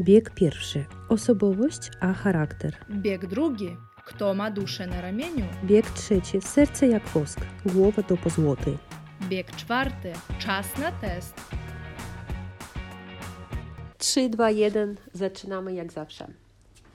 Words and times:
Bieg 0.00 0.30
pierwszy. 0.34 0.84
Osobowość, 1.08 1.90
a 2.00 2.12
charakter. 2.12 2.76
Bieg 2.90 3.26
drugi. 3.26 3.76
Kto 4.04 4.34
ma 4.34 4.50
duszę 4.50 4.86
na 4.86 5.00
ramieniu? 5.00 5.44
Bieg 5.64 5.90
trzeci. 5.90 6.40
Serce 6.40 6.86
jak 6.86 7.08
wosk, 7.08 7.40
głowa 7.66 8.02
do 8.02 8.16
pozłoty. 8.16 8.78
Bieg 9.28 9.56
czwarty. 9.56 10.12
Czas 10.38 10.78
na 10.78 10.92
test. 10.92 11.34
3, 13.98 14.28
2, 14.28 14.50
1. 14.50 14.96
Zaczynamy 15.12 15.74
jak 15.74 15.92
zawsze. 15.92 16.26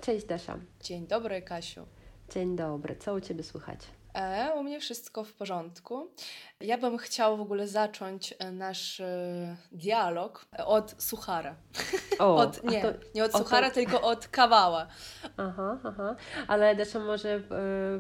Cześć 0.02 0.26
Dasza. 0.26 0.58
Dzień 0.84 1.08
dobry, 1.08 1.42
Kasiu. 1.42 1.82
Dzień 2.34 2.56
dobry. 2.56 2.96
Co 2.96 3.14
u 3.14 3.20
Ciebie 3.20 3.44
słychać? 3.44 3.80
E, 4.15 4.53
u 4.57 4.63
mnie 4.63 4.81
wszystko 4.81 5.25
w 5.25 5.33
porządku. 5.33 6.11
Ja 6.61 6.79
bym 6.79 6.99
chciała 6.99 7.37
w 7.37 7.41
ogóle 7.41 7.69
zacząć 7.69 8.35
e, 8.39 8.53
nasz 8.53 9.01
e, 9.01 9.57
dialog 9.73 10.45
od 10.67 10.95
suchara. 11.03 11.55
O, 12.19 12.37
od, 12.37 12.61
a 12.67 12.71
nie, 12.71 12.83
to- 12.83 12.93
nie 13.15 13.25
od 13.25 13.35
o 13.35 13.39
suchara, 13.39 13.69
to- 13.69 13.75
tylko 13.75 14.01
od 14.03 14.29
kawała. 14.29 14.87
Aha, 15.37 15.79
aha. 15.85 16.17
Ale 16.49 16.75
Dasza 16.75 16.99
może 16.99 17.29
e, 17.35 17.41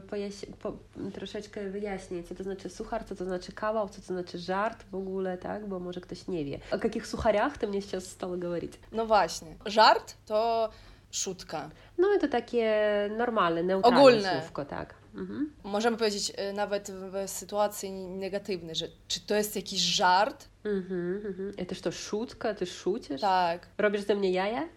pojaś- 0.08 0.46
po, 0.62 0.72
troszeczkę 1.14 1.70
wyjaśni, 1.70 2.24
co 2.24 2.34
to 2.34 2.42
znaczy 2.42 2.68
suchar, 2.70 3.04
co 3.04 3.14
to 3.14 3.24
znaczy 3.24 3.52
kawał, 3.52 3.88
co 3.88 4.00
to 4.00 4.06
znaczy 4.06 4.38
żart 4.38 4.84
w 4.90 4.94
ogóle, 4.94 5.38
tak? 5.38 5.66
Bo 5.68 5.78
może 5.80 6.00
ktoś 6.00 6.28
nie 6.28 6.44
wie. 6.44 6.58
O 6.72 6.76
jakich 6.84 7.06
suchariach 7.06 7.58
ty 7.58 7.66
mnie 7.68 7.82
сейчас 7.82 8.06
стала 8.06 8.36
говорить? 8.36 8.78
No 8.92 9.06
właśnie. 9.06 9.56
Żart 9.66 10.14
to 10.26 10.70
szutka. 11.10 11.70
No 11.98 12.14
i 12.14 12.18
to 12.18 12.28
takie 12.28 12.70
normalne, 13.16 13.62
neutralne 13.62 13.98
Ogólne. 14.00 14.40
słówko, 14.40 14.64
tak. 14.64 14.94
Mhm. 15.15 15.53
Możemy 15.63 15.97
powiedzieć 15.97 16.33
nawet 16.53 16.91
w 16.91 17.29
sytuacji 17.29 17.91
negatywnej, 17.91 18.75
że 18.75 18.87
czy 19.07 19.19
to 19.19 19.35
jest 19.35 19.55
jakiś 19.55 19.79
żart? 19.79 20.47
Mhm, 20.63 21.25
mhm. 21.25 21.51
Это 21.51 21.75
что, 21.75 21.91
шутка? 21.91 22.53
Ты 22.53 22.65
шутишь? 22.65 23.21
Tak. 23.21 23.67
Robisz 23.77 24.01
ze 24.01 24.15
mnie 24.15 24.31
jaja? 24.31 24.69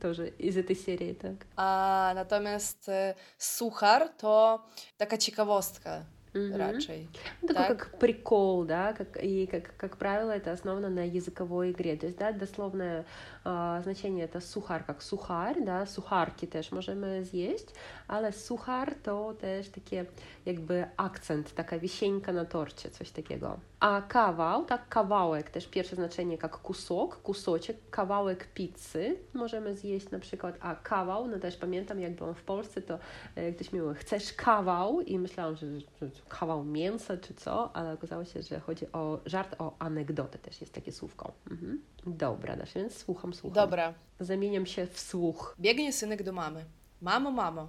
Тоже 0.00 0.28
из 0.28 0.56
этой 0.56 0.76
серии, 0.76 1.14
tak. 1.14 1.46
A 1.56 2.12
natomiast 2.14 2.88
e, 2.88 3.14
suchar 3.38 4.08
to 4.08 4.60
taka 4.98 5.18
ciekawostka 5.18 6.04
raczej. 6.34 7.08
Ну, 7.42 7.48
такой 7.48 7.68
Так. 7.68 7.78
как 7.78 7.98
прикол, 7.98 8.64
да, 8.64 8.92
как, 8.92 9.22
и 9.22 9.46
как, 9.46 9.76
как 9.76 9.96
правило 9.96 10.30
это 10.30 10.52
основано 10.52 10.88
на 10.88 11.04
языковой 11.06 11.72
игре. 11.72 11.96
То 11.96 12.06
есть, 12.06 12.18
да, 12.18 12.32
дословное 12.32 13.04
а, 13.44 13.80
значение 13.82 14.26
это 14.26 14.40
сухар, 14.40 14.84
как 14.84 15.02
сухарь, 15.02 15.60
да, 15.60 15.86
сухарки 15.86 16.46
też 16.46 16.72
możemy 16.72 17.24
zjeść, 17.24 17.66
ale 18.10 18.32
suchar 18.32 18.94
to 18.94 19.34
też 19.34 19.68
takie 19.68 20.06
jakby 20.46 20.86
akcent, 20.96 21.54
taka 21.54 21.78
wisieńka 21.78 22.32
na 22.32 22.44
torcie, 22.44 22.90
coś 22.90 23.10
takiego. 23.10 23.60
A 23.80 24.02
kawał, 24.02 24.64
tak 24.64 24.88
kawałek, 24.88 25.50
też 25.50 25.66
pierwsze 25.66 25.96
znaczenie 25.96 26.38
jak 26.42 26.58
kusok, 26.58 27.16
kusocie, 27.22 27.74
kawałek 27.90 28.48
pizzy 28.54 29.16
możemy 29.34 29.76
zjeść 29.76 30.10
na 30.10 30.18
przykład, 30.18 30.56
a 30.60 30.74
kawał, 30.74 31.28
no 31.28 31.38
też 31.38 31.56
pamiętam 31.56 32.00
jak 32.00 32.14
byłam 32.14 32.34
w 32.34 32.42
Polsce, 32.42 32.82
to 32.82 32.98
e, 33.34 33.52
ktoś 33.52 33.72
mi 33.72 33.80
mówił, 33.80 33.94
chcesz 33.94 34.32
kawał? 34.32 35.00
I 35.00 35.18
myślałam, 35.18 35.56
że, 35.56 35.66
że 35.80 36.10
kawał 36.28 36.64
mięsa 36.64 37.16
czy 37.16 37.34
co, 37.34 37.76
ale 37.76 37.92
okazało 37.92 38.24
się, 38.24 38.42
że 38.42 38.60
chodzi 38.60 38.92
o 38.92 39.20
żart, 39.26 39.56
o 39.58 39.76
anegdotę 39.78 40.38
też 40.38 40.60
jest 40.60 40.72
takie 40.72 40.92
słówko. 40.92 41.32
Mhm. 41.50 41.82
Dobra, 42.06 42.56
dasz, 42.56 42.74
więc 42.74 42.98
słucham, 42.98 43.34
słucham. 43.34 43.54
Dobra. 43.54 43.94
Zamieniam 44.20 44.66
się 44.66 44.86
w 44.86 45.00
słuch. 45.00 45.56
Biegnie 45.60 45.92
synek 45.92 46.22
do 46.22 46.32
mamy. 46.32 46.64
Mamo, 47.02 47.30
mamo, 47.30 47.68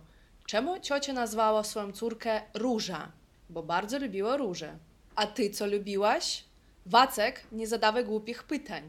czemu 0.51 0.79
ciocia 0.79 1.13
nazwała 1.13 1.63
swoją 1.63 1.91
córkę 1.91 2.41
Róża? 2.53 3.11
Bo 3.49 3.63
bardzo 3.63 3.99
lubiła 3.99 4.37
róże. 4.37 4.77
A 5.15 5.27
ty 5.27 5.49
co 5.49 5.67
lubiłaś? 5.67 6.43
Wacek, 6.85 7.43
nie 7.51 7.67
zadawaj 7.67 8.05
głupich 8.05 8.43
pytań. 8.43 8.83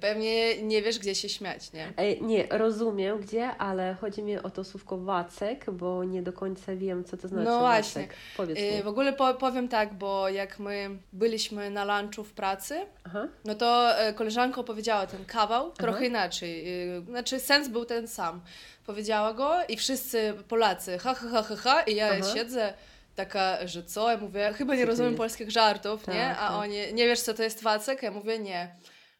Pewnie 0.00 0.62
nie 0.62 0.82
wiesz, 0.82 0.98
gdzie 0.98 1.14
się 1.14 1.28
śmiać, 1.28 1.72
nie? 1.72 1.92
Nie, 2.20 2.46
rozumiem 2.50 3.18
gdzie, 3.20 3.48
ale 3.48 3.96
chodzi 4.00 4.22
mi 4.22 4.38
o 4.38 4.50
to 4.50 4.64
słówko 4.64 4.98
wacek, 4.98 5.70
bo 5.70 6.04
nie 6.04 6.22
do 6.22 6.32
końca 6.32 6.76
wiem, 6.76 7.04
co 7.04 7.16
to 7.16 7.28
znaczy 7.28 7.44
No 7.44 7.58
właśnie. 7.58 8.02
wacek. 8.02 8.16
Powiedz 8.36 8.58
Y, 8.58 8.76
mi. 8.76 8.82
W 8.82 8.88
ogóle 8.88 9.12
po, 9.12 9.34
powiem 9.34 9.68
tak, 9.68 9.94
bo 9.94 10.28
jak 10.28 10.58
my 10.58 10.90
byliśmy 11.12 11.70
na 11.70 12.00
lunchu 12.00 12.24
w 12.24 12.32
pracy, 12.32 12.80
Aha. 13.04 13.28
no 13.44 13.54
to 13.54 13.98
e, 13.98 14.12
koleżanka 14.12 14.60
opowiedziała 14.60 15.06
ten 15.06 15.24
kawał 15.24 15.70
trochę 15.72 15.96
Aha. 15.98 16.04
inaczej. 16.06 16.82
Y, 16.98 17.02
Znaczy 17.02 17.40
sens 17.40 17.68
był 17.68 17.84
ten 17.84 18.08
sam. 18.08 18.40
Powiedziała 18.86 19.32
go 19.34 19.54
i 19.68 19.76
wszyscy 19.76 20.34
Polacy 20.48 20.98
ha 20.98 21.14
ha 21.14 21.28
ha 21.32 21.42
ha, 21.42 21.56
ha 21.56 21.82
i 21.82 21.94
ja 21.94 22.08
Aha. 22.12 22.34
siedzę 22.34 22.74
taka, 23.16 23.66
że 23.66 23.82
co? 23.84 24.10
Ja 24.10 24.16
mówię, 24.18 24.52
chyba 24.56 24.74
nie 24.74 24.84
rozumiem 24.86 25.14
polskich 25.16 25.50
żartów, 25.50 26.04
Tak, 26.04 26.14
nie? 26.14 26.30
A 26.30 26.48
tak. 26.48 26.52
oni, 26.58 26.76
nie 26.94 27.06
wiesz 27.06 27.20
co 27.20 27.34
to 27.34 27.42
jest 27.42 27.62
wacek? 27.62 28.02
Ja 28.02 28.10
mówię, 28.10 28.38
nie. 28.38 28.74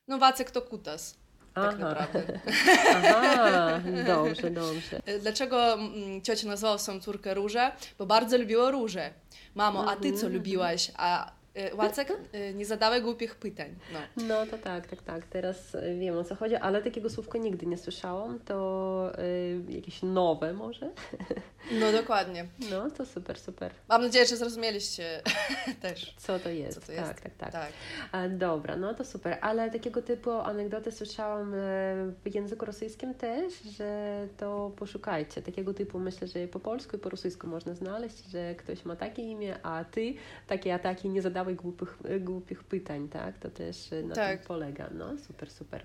No 0.09 0.19
wacek 0.19 0.51
to 0.51 0.63
kutas. 0.63 1.15
Tak 1.55 1.79
naprawdę. 1.79 2.41
Aha, 3.07 3.81
dobrze, 4.07 4.51
dobrze. 4.63 5.01
Dlaczego 5.21 5.73
mm, 5.75 6.23
ciocia 6.23 6.49
nazwała 6.49 6.79
swoją 6.79 7.01
córkę 7.01 7.35
Różę? 7.35 7.73
Bo 7.99 8.07
bardzo 8.07 8.39
lubiła 8.39 8.71
róże. 8.71 9.11
Mamo, 9.55 9.91
a 9.91 9.97
ty 9.97 10.11
co 10.11 10.15
Mhm. 10.17 10.33
lubiłaś? 10.33 10.91
A 10.97 11.33
y, 11.59 11.77
Wacek, 11.77 12.11
y, 12.35 12.55
nie 12.55 12.67
zadawaj 12.67 13.03
głupich 13.03 13.35
pytań. 13.35 13.75
No. 13.93 14.25
No 14.29 14.47
to 14.47 14.59
tak, 14.59 14.87
tak, 14.87 15.03
tak. 15.03 15.27
Teraz 15.27 15.75
e, 15.75 15.95
wiem 15.95 16.19
o 16.19 16.25
co 16.25 16.35
chodzi, 16.35 16.57
ale 16.57 16.83
takiego 16.83 17.11
słówka 17.11 17.39
nigdy 17.39 17.67
nie 17.67 17.79
słyszałam. 17.79 18.39
To 18.41 19.13
y, 19.19 19.63
jakieś 19.69 20.03
nowe 20.03 20.53
może? 20.53 20.91
no 21.81 21.93
dokładnie. 21.93 22.47
No 22.71 22.91
to 22.91 23.07
super, 23.07 23.39
super. 23.39 23.73
Mam 23.89 24.03
nadzieję, 24.03 24.27
że 24.27 24.37
zrozumieliście 24.37 25.23
też. 25.83 26.15
Co 26.19 26.39
to 26.39 26.49
jest? 26.49 26.81
Co 26.81 26.87
to 26.87 26.93
jest? 26.93 27.05
Tak, 27.09 27.21
tak, 27.21 27.33
tak. 27.35 27.53
Tak. 27.53 27.73
A, 28.13 28.29
dobra, 28.29 28.77
no 28.77 28.95
to 28.95 29.05
super. 29.05 29.39
Ale 29.41 29.71
takiego 29.71 30.03
typu 30.03 30.31
anegdoty 30.31 30.93
słyszałam 30.93 31.53
w 32.25 32.35
języku 32.35 32.65
rosyjskim 32.65 33.15
też, 33.15 33.63
że 33.63 34.27
to 34.37 34.73
poszukajcie. 34.77 35.43
Takiego 35.43 35.75
typu 35.75 35.99
myślę, 35.99 36.29
że 36.29 36.49
po 36.49 36.61
polsku 36.61 36.97
i 36.97 37.01
po 37.01 37.09
rosyjsku 37.09 37.47
można 37.47 37.75
znaleźć, 37.75 38.25
że 38.31 38.55
ktoś 38.55 38.85
ma 38.85 38.97
takie 38.97 39.23
imię, 39.23 39.57
a 39.63 39.85
ty 39.85 40.15
takie 40.47 40.75
ataki 40.75 41.09
nie 41.09 41.23
zadawaj 41.49 41.57
głupich, 41.57 41.99
e, 42.05 42.21
głupich 42.21 42.65
pytań, 42.65 43.09
tak? 43.09 43.39
To 43.39 43.51
też 43.51 43.93
e, 43.93 44.03
na 44.03 44.15
Tak. 44.15 44.39
tym 44.39 44.49
polega. 44.49 44.91
No 44.95 45.19
super, 45.19 45.51
super. 45.51 45.83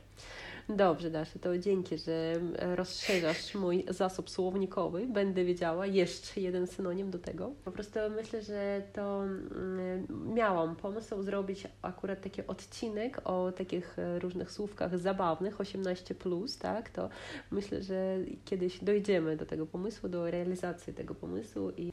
Dobrze, 0.70 1.10
Dasza, 1.10 1.40
to 1.40 1.58
dzięki, 1.58 1.98
że 1.98 2.34
e, 2.58 2.76
rozszerzasz 2.76 3.56
mój 3.56 3.86
zasób 3.90 4.30
słownikowy. 4.30 5.08
Będę 5.08 5.46
wiedziała 5.46 5.86
jeszcze 5.86 6.42
jeden 6.42 6.68
synonim 6.68 7.12
do 7.12 7.20
tego. 7.20 7.52
Po 7.66 7.72
prostu 7.72 8.00
myślę, 8.16 8.42
że 8.42 8.82
to 8.94 9.24
mm, 9.24 10.08
miałam 10.34 10.76
pomysł 10.76 11.24
zrobić 11.24 11.68
akurat 11.82 12.22
taki 12.22 12.48
odcinek 12.48 13.22
o 13.24 13.52
takich 13.52 14.00
e, 14.00 14.20
różnych 14.20 14.52
słówkach 14.52 14.98
zabawnych, 14.98 15.58
18+, 15.58 16.14
plus, 16.14 16.58
tak? 16.58 16.90
To 16.90 17.10
myślę, 17.52 17.82
że 17.82 18.18
kiedyś 18.46 18.84
dojdziemy 18.84 19.38
do 19.38 19.46
tego 19.46 19.66
pomysłu, 19.66 20.10
do 20.10 20.32
realizacji 20.32 20.94
tego 20.94 21.16
pomysłu. 21.16 21.72
I... 21.78 21.92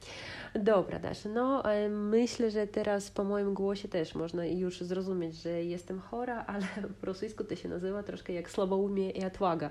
Dobra, 0.55 0.99
Dasza, 0.99 1.29
no 1.29 1.71
e, 1.71 1.89
myślę, 1.89 2.51
że 2.51 2.67
teraz 2.67 3.11
po 3.11 3.23
moim 3.23 3.53
głosie 3.61 3.87
też 3.87 4.15
można 4.15 4.45
już 4.45 4.81
zrozumieć, 4.81 5.35
że 5.35 5.63
jestem 5.63 5.99
chora, 5.99 6.45
ale 6.53 6.65
po 7.01 7.05
rosyjsku 7.05 7.43
to 7.43 7.55
się 7.55 7.69
nazywa 7.69 8.03
troszkę 8.03 8.33
jak 8.33 8.51
słaboumie 8.51 9.09
i 9.09 9.23
atłaga. 9.23 9.69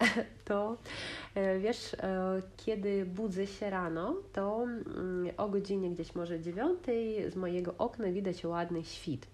To 0.44 0.76
e, 1.34 1.58
wiesz, 1.58 1.94
e, 1.94 2.42
kiedy 2.56 3.04
budzę 3.04 3.46
się 3.46 3.70
rano, 3.70 4.16
to 4.32 4.62
mm, 4.62 5.30
o 5.36 5.48
godzinie 5.48 5.90
gdzieś 5.90 6.14
może 6.14 6.40
dziewiątej 6.40 7.30
z 7.30 7.36
mojego 7.36 7.74
okna 7.78 8.12
widać 8.12 8.44
ładny 8.44 8.84
świt. 8.84 9.26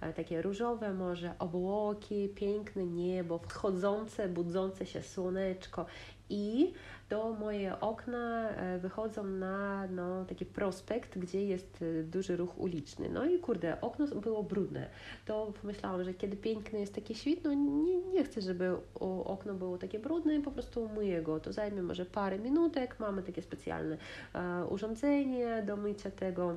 E, 0.00 0.12
Takie 0.12 0.42
różowe 0.42 0.94
może 0.94 1.34
obłoki, 1.38 2.28
piękne 2.28 2.86
niebo, 2.86 3.38
wschodzące, 3.38 4.28
budzące 4.28 4.86
się 4.86 5.02
słoneczko 5.02 5.86
i 6.30 6.72
do 7.08 7.32
moje 7.32 7.80
okna 7.80 8.50
e, 8.50 8.78
wychodzą 8.78 9.24
na 9.24 9.86
no, 9.86 10.24
taki 10.24 10.46
prospekt, 10.46 11.18
gdzie 11.18 11.44
jest 11.44 11.82
e, 11.82 12.02
duży 12.02 12.36
ruch 12.36 12.58
uliczny. 12.58 13.08
No 13.08 13.24
i 13.24 13.38
kurde, 13.38 13.80
okno 13.80 14.06
było 14.06 14.42
brudne. 14.42 14.88
To 15.26 15.52
pomyślałam, 15.60 16.04
że 16.04 16.14
kiedy 16.14 16.36
piękny 16.36 16.80
jest 16.80 16.94
taki 16.94 17.14
świt, 17.14 17.44
no 17.44 17.54
nie, 17.54 17.96
nie 17.96 18.24
chcę, 18.24 18.40
żeby 18.40 18.76
okno 19.24 19.54
było 19.54 19.78
takie 19.78 19.98
brudne 19.98 20.42
po 20.42 20.50
prostu 20.50 20.84
umyję 20.84 21.22
go. 21.22 21.40
To 21.40 21.52
zajmie 21.52 21.82
może 21.82 22.04
parę 22.06 22.38
minutek. 22.38 22.96
Mamy 23.00 23.22
takie 23.22 23.42
specjalne 23.42 23.96
e, 24.34 24.64
urządzenie 24.64 25.62
do 25.66 25.76
mycia 25.76 26.10
tego 26.10 26.56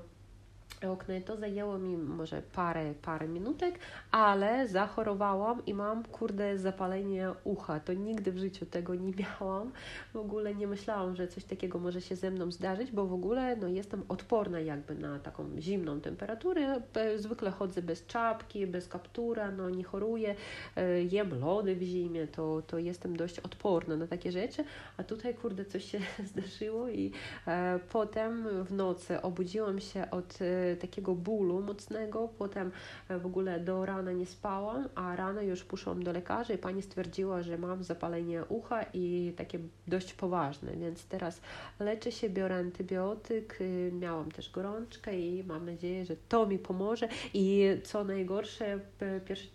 okna 0.89 1.16
i 1.16 1.22
to 1.22 1.38
zajęło 1.38 1.78
mi 1.78 1.98
może 1.98 2.42
parę, 2.42 2.94
parę 3.01 3.28
minutek, 3.28 3.80
ale 4.12 4.68
zachorowałam 4.68 5.66
i 5.66 5.74
mam, 5.74 6.04
kurde, 6.04 6.57
zapalenie 6.57 7.30
ucha. 7.44 7.80
To 7.80 7.94
nigdy 7.94 8.31
w 8.31 8.38
życiu 8.38 8.66
tego 8.66 8.95
nie 8.95 9.13
miałam. 9.13 9.72
W 10.13 10.18
ogóle 10.18 10.56
nie 10.56 10.68
myślałam, 10.68 11.16
że 11.16 11.28
coś 11.28 11.44
takiego 11.44 11.80
może 11.80 12.01
się 12.01 12.16
ze 12.16 12.31
mną 12.31 12.51
zdarzyć, 12.51 12.92
bo 12.92 13.06
w 13.06 13.13
ogóle 13.13 13.56
no, 13.56 13.68
jestem 13.68 14.04
odporna 14.10 14.60
jakby 14.60 14.95
na 14.95 15.19
taką 15.19 15.45
zimną 15.60 16.01
temperaturę. 16.01 16.81
Zwykle 17.16 17.51
chodzę 17.51 17.81
bez 17.81 18.06
czapki, 18.06 18.68
bez 18.68 18.88
kaptura, 18.88 19.51
no 19.51 19.69
nie 19.69 19.84
choruję, 19.84 20.36
e, 20.75 21.04
jem 21.04 21.39
lody 21.39 21.75
w 21.75 21.81
zimie, 21.81 22.27
to, 22.27 22.62
to 22.68 22.77
jestem 22.77 23.16
dość 23.16 23.39
odporna 23.39 23.95
na 23.95 24.07
takie 24.07 24.31
rzeczy, 24.31 24.63
a 24.98 25.04
tutaj, 25.04 25.36
kurde, 25.36 25.66
coś 25.66 25.86
się 25.86 26.00
zdarzyło 26.31 26.89
i 26.89 27.12
e, 27.48 27.80
potem 27.92 28.48
w 28.66 28.74
nocy 28.74 29.22
obudziłam 29.22 29.80
się 29.80 30.12
od 30.12 30.39
e, 30.42 30.70
takiego 30.75 31.15
bólu 31.15 31.62
mocnego, 31.62 32.29
potem 32.38 32.71
w 33.09 33.25
ogóle 33.25 33.59
do 33.59 33.85
rana 33.85 34.12
nie 34.12 34.25
spałam, 34.25 34.89
a 34.95 35.15
rano 35.15 35.41
już 35.41 35.63
poszłam 35.63 36.03
do 36.03 36.12
lekarza 36.12 36.53
i 36.53 36.57
pani 36.57 36.81
stwierdziła, 36.81 37.44
że 37.44 37.57
mam 37.57 37.83
zapalenie 37.83 38.45
ucha 38.45 38.83
i 38.94 39.33
takie 39.38 39.59
dość 39.88 40.13
poważne, 40.13 40.71
więc 40.75 41.06
teraz 41.06 41.41
leczę 41.79 42.12
się, 42.12 42.29
biorę 42.29 42.56
antybiotyk, 42.56 43.59
miałam 43.91 44.31
też 44.31 44.51
gorączkę 44.51 45.19
i 45.19 45.44
mam 45.44 45.65
nadzieję, 45.65 46.06
że 46.06 46.15
to 46.29 46.45
mi 46.45 46.59
pomoże. 46.59 47.07
I 47.33 47.65
co 47.83 48.03
najgorsze, 48.03 48.79
pierwsze, 49.25 49.47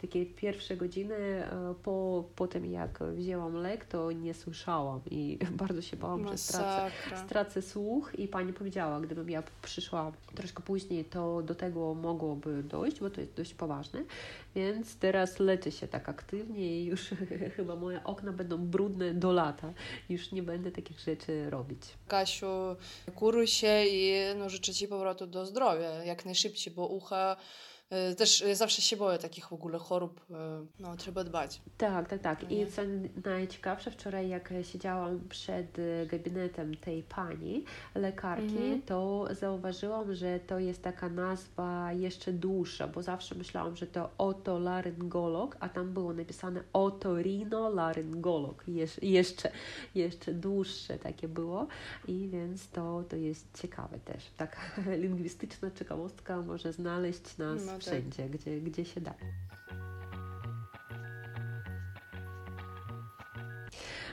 takie 0.00 0.26
pierwsze 0.26 0.76
godziny 0.76 1.42
po, 1.82 2.24
po 2.36 2.46
tym 2.46 2.66
jak 2.66 2.98
wzięłam 3.02 3.54
lek, 3.54 3.84
to 3.84 4.12
nie 4.12 4.34
słyszałam 4.34 5.00
i 5.10 5.38
bardzo 5.62 5.82
się 5.82 5.96
bałam, 5.96 6.28
że 6.28 6.38
stracę, 6.38 6.90
stracę 7.26 7.62
słuch. 7.62 8.12
I 8.18 8.28
pani 8.28 8.52
powiedziała, 8.52 9.00
gdybym 9.00 9.30
ja 9.30 9.42
przyszła 9.62 10.12
troszkę 10.34 10.62
później, 10.62 11.04
to 11.04 11.42
do 11.42 11.54
tego 11.54 11.94
mogłoby 11.94 12.62
dojść, 12.62 13.00
bo 13.00 13.10
to 13.10 13.20
jest 13.20 13.34
dość 13.34 13.54
poważne, 13.54 14.04
więc 14.54 14.96
teraz 14.96 15.38
leczę 15.38 15.72
się 15.72 15.88
tak 15.88 16.08
aktywnie 16.08 16.80
i 16.80 16.84
już 16.84 17.10
chyba 17.56 17.76
moje 17.76 18.04
okna 18.04 18.32
będą 18.32 18.58
brudne 18.58 19.14
do 19.14 19.32
lata. 19.32 19.72
Już 20.08 20.32
nie 20.32 20.42
będę 20.42 20.70
takich 20.70 21.00
rzeczy 21.00 21.50
robić. 21.50 21.82
Kasiu, 22.08 22.76
kuruj 23.14 23.46
się 23.46 23.84
i 23.86 24.14
no, 24.38 24.50
życzę 24.50 24.74
Ci 24.74 24.88
powrotu 24.88 25.26
do 25.26 25.46
zdrowia 25.46 26.04
jak 26.04 26.24
najszybciej, 26.24 26.74
bo 26.74 26.86
ucha 26.86 27.36
też 28.16 28.44
zawsze 28.52 28.82
się 28.82 28.96
boję 28.96 29.18
takich 29.18 29.48
w 29.48 29.52
ogóle 29.52 29.78
chorób, 29.78 30.20
e, 30.30 30.34
no 30.80 30.96
trzeba 30.96 31.24
dbać. 31.24 31.60
Tak, 31.78 32.08
tak, 32.08 32.20
tak. 32.20 32.52
I 32.52 32.66
co 32.66 32.82
najciekawsze, 33.24 33.90
wczoraj 33.90 34.28
jak 34.28 34.52
siedziałam 34.62 35.20
przed 35.28 35.76
gabinetem 36.06 36.76
tej 36.76 37.02
pani, 37.02 37.64
lekarki, 37.94 38.56
mhm. 38.56 38.82
to 38.82 39.28
zauważyłam, 39.30 40.14
że 40.14 40.40
to 40.40 40.58
jest 40.58 40.82
taka 40.82 41.08
nazwa 41.08 41.92
jeszcze 41.92 42.32
dłuższa, 42.32 42.88
bo 42.88 43.02
zawsze 43.02 43.34
myślałam, 43.34 43.76
że 43.76 43.86
to 43.86 44.10
otolaryngolog, 44.18 45.56
a 45.60 45.68
tam 45.68 45.92
było 45.92 46.12
napisane 46.12 46.62
otorinolaryngolog. 46.72 48.64
Jesz 48.68 49.02
jeszcze, 49.02 49.50
jeszcze 49.94 50.34
dłuższe 50.34 50.98
takie 50.98 51.28
było 51.28 51.66
i 52.08 52.28
więc 52.28 52.68
to, 52.68 53.04
to 53.08 53.16
jest 53.16 53.60
ciekawe 53.62 53.98
też. 53.98 54.24
Taka 54.36 54.60
lingwistyczna 55.02 55.70
ciekawostka 55.70 56.42
może 56.42 56.72
znaleźć 56.72 57.38
nas 57.38 57.66
no 57.66 57.78
wszędzie, 57.86 58.28
gdzie, 58.28 58.60
gdzie 58.60 58.84
się 58.84 59.00
da. 59.00 59.14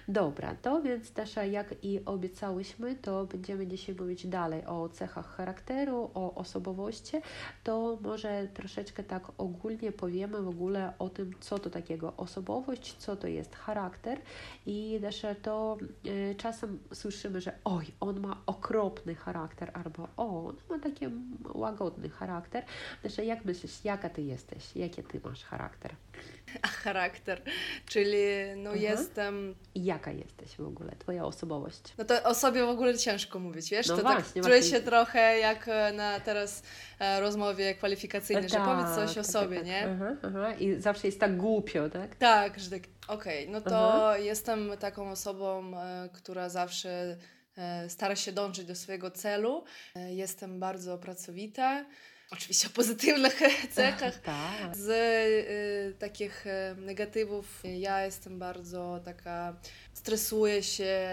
Dobra, 0.08 0.56
to 0.62 0.82
więc 0.82 1.12
też 1.12 1.36
jak 1.52 1.84
i 1.84 2.06
obiecałyśmy, 2.06 2.96
to 2.96 3.26
będziemy 3.26 3.68
dzisiaj 3.68 3.96
mówić 3.96 4.28
dalej 4.28 4.66
o 4.66 4.90
cechach 4.90 5.36
charakteru, 5.36 6.12
o 6.14 6.36
osobowości, 6.36 7.18
to 7.64 7.98
może 8.02 8.48
troszeczkę 8.54 9.04
tak 9.04 9.24
ogólnie 9.38 9.92
powiemy 9.92 10.42
w 10.42 10.48
ogóle 10.48 10.94
o 11.00 11.10
tym, 11.10 11.34
co 11.40 11.60
to 11.60 11.70
takiego 11.70 12.14
osobowość, 12.18 12.96
co 12.98 13.16
to 13.16 13.28
jest 13.28 13.56
charakter 13.56 14.20
i 14.66 15.00
też 15.02 15.26
to 15.42 15.78
y, 16.06 16.36
czasem 16.38 16.80
słyszymy, 16.94 17.42
że 17.42 17.54
oj, 17.64 17.86
on 18.00 18.20
ma 18.20 18.42
okropny 18.46 19.16
charakter 19.16 19.72
albo 19.74 20.08
o, 20.18 20.48
on 20.48 20.56
ma 20.70 20.80
taki 20.80 21.06
łagodny 21.54 22.10
charakter. 22.10 22.64
Też 23.04 23.18
jak 23.18 23.46
myślisz, 23.46 23.86
jaka 23.86 24.10
ty 24.10 24.22
jesteś, 24.22 24.76
jaki 24.76 25.04
ty 25.04 25.22
masz 25.24 25.44
charakter? 25.44 25.96
Charakter, 26.84 27.42
czyli 27.86 28.18
no 28.56 28.74
mhm. 28.74 28.82
jestem... 28.82 29.56
Jaka 29.92 30.12
jesteś 30.12 30.56
w 30.56 30.68
ogóle, 30.68 30.92
twoja 31.00 31.26
osobowość? 31.26 31.82
No 31.98 32.06
to 32.06 32.24
o 32.24 32.36
sobie 32.36 32.66
w 32.66 32.70
ogóle 32.70 32.98
ciężko 32.98 33.40
mówić, 33.40 33.70
wiesz? 33.70 33.88
No 33.88 33.96
to 33.96 34.02
właśnie, 34.02 34.42
tak 34.42 34.52
czuję 34.52 34.64
się 34.64 34.80
trochę 34.80 35.40
jak 35.40 35.68
e, 35.68 35.94
na 35.94 36.20
teraz 36.20 36.64
e, 37.00 37.20
rozmowie 37.20 37.76
kwalifikacyjnej, 37.76 38.50
że 38.50 38.58
powiedz 38.58 38.96
coś 38.96 39.10
tak, 39.10 39.12
o 39.12 39.24
tak, 39.24 39.32
sobie, 39.32 39.58
tak, 39.58 39.66
nie? 39.66 39.90
Aha, 39.92 40.16
aha. 40.24 40.54
I 40.54 40.82
zawsze 40.82 41.08
jest 41.08 41.20
tak 41.20 41.38
głupio, 41.38 41.90
tak? 41.90 42.16
Tak, 42.16 42.60
że 42.60 42.70
tak, 42.70 42.82
okej, 43.08 43.44
okay, 43.44 43.54
no 43.54 43.62
to 43.62 43.94
aha. 43.94 44.18
jestem 44.18 44.72
taką 44.80 45.12
osobą, 45.12 45.78
e, 45.78 46.10
która 46.14 46.50
zawsze 46.50 47.18
stara 47.88 48.16
się 48.16 48.32
dążyć 48.32 48.66
do 48.66 48.76
swojego 48.76 49.12
celu. 49.12 49.64
Jestem 49.96 50.60
bardzo 50.60 50.98
pracowita 50.98 51.86
oczywiście 52.32 52.68
o 52.68 52.72
pozytywnych 52.72 53.40
cechach. 53.76 54.20
Tak. 54.20 54.78
Z 54.78 54.90
y, 54.90 55.96
takich 56.00 56.48
y, 56.48 56.76
negatywów 56.82 57.62
ja 57.64 58.06
jestem 58.06 58.40
bardzo 58.40 59.02
taka, 59.06 59.56
stresuję 59.94 60.64
się, 60.64 61.10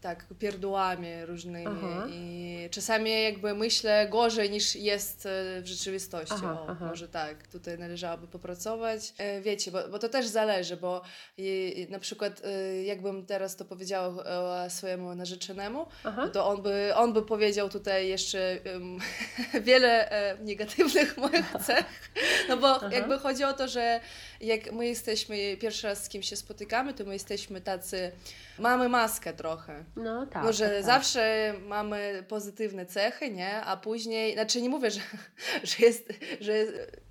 tak, 0.00 0.26
pierdłami 0.38 1.24
różnymi 1.24 1.66
aha. 1.66 2.06
i 2.10 2.68
czasami 2.70 3.22
jakby 3.22 3.54
myślę 3.54 4.08
gorzej 4.10 4.50
niż 4.50 4.76
jest 4.76 5.26
e, 5.26 5.62
w 5.62 5.66
rzeczywistości. 5.66 6.34
Aha, 6.36 6.58
o, 6.60 6.66
aha. 6.68 6.86
może 6.86 7.08
tak, 7.08 7.46
tutaj 7.46 7.78
należałoby 7.78 8.26
popracować. 8.26 9.14
E, 9.18 9.40
wiecie, 9.40 9.70
bo, 9.70 9.88
bo 9.88 9.98
to 9.98 10.08
też 10.08 10.26
zależy, 10.26 10.76
bo 10.76 11.02
i, 11.38 11.86
na 11.90 11.98
przykład 11.98 12.42
e, 12.44 12.82
jakbym 12.82 13.26
teraz 13.26 13.56
to 13.56 13.64
powiedziała 13.64 14.70
swojemu 14.70 15.14
narzeczonemu, 15.14 15.86
to 16.32 16.46
on 16.46 16.62
by, 16.62 16.92
on 16.94 17.12
by 17.12 17.22
powiedział 17.22 17.68
tutaj 17.68 18.08
jeszcze 18.08 18.58
um, 18.74 18.98
wiele 19.66 20.10
negatywnych 20.40 21.16
moich 21.16 21.52
cech, 21.66 22.10
no 22.48 22.56
bo 22.56 22.80
jakby 22.90 23.18
chodzi 23.18 23.44
o 23.44 23.52
to, 23.52 23.68
że 23.68 24.00
jak 24.40 24.72
my 24.72 24.86
jesteśmy 24.86 25.56
pierwszy 25.56 25.86
raz 25.86 26.04
z 26.04 26.08
kim 26.08 26.22
się 26.22 26.36
spotykamy, 26.36 26.94
to 26.94 27.04
my 27.04 27.12
jesteśmy 27.12 27.60
tacy, 27.60 28.12
mamy 28.58 28.88
maskę 28.88 29.32
trochę. 29.32 29.84
No 29.96 30.26
tak. 30.26 30.42
Może 30.42 30.64
tak, 30.64 30.74
tak. 30.74 30.84
zawsze 30.84 31.54
mamy 31.66 32.24
pozytywne 32.28 32.86
cechy, 32.86 33.30
nie? 33.30 33.60
A 33.60 33.76
później, 33.76 34.32
znaczy 34.34 34.62
nie 34.62 34.68
mówię, 34.68 34.90
że, 34.96 35.00
że 35.62 35.76
jest, 35.86 36.12
że 36.40 36.52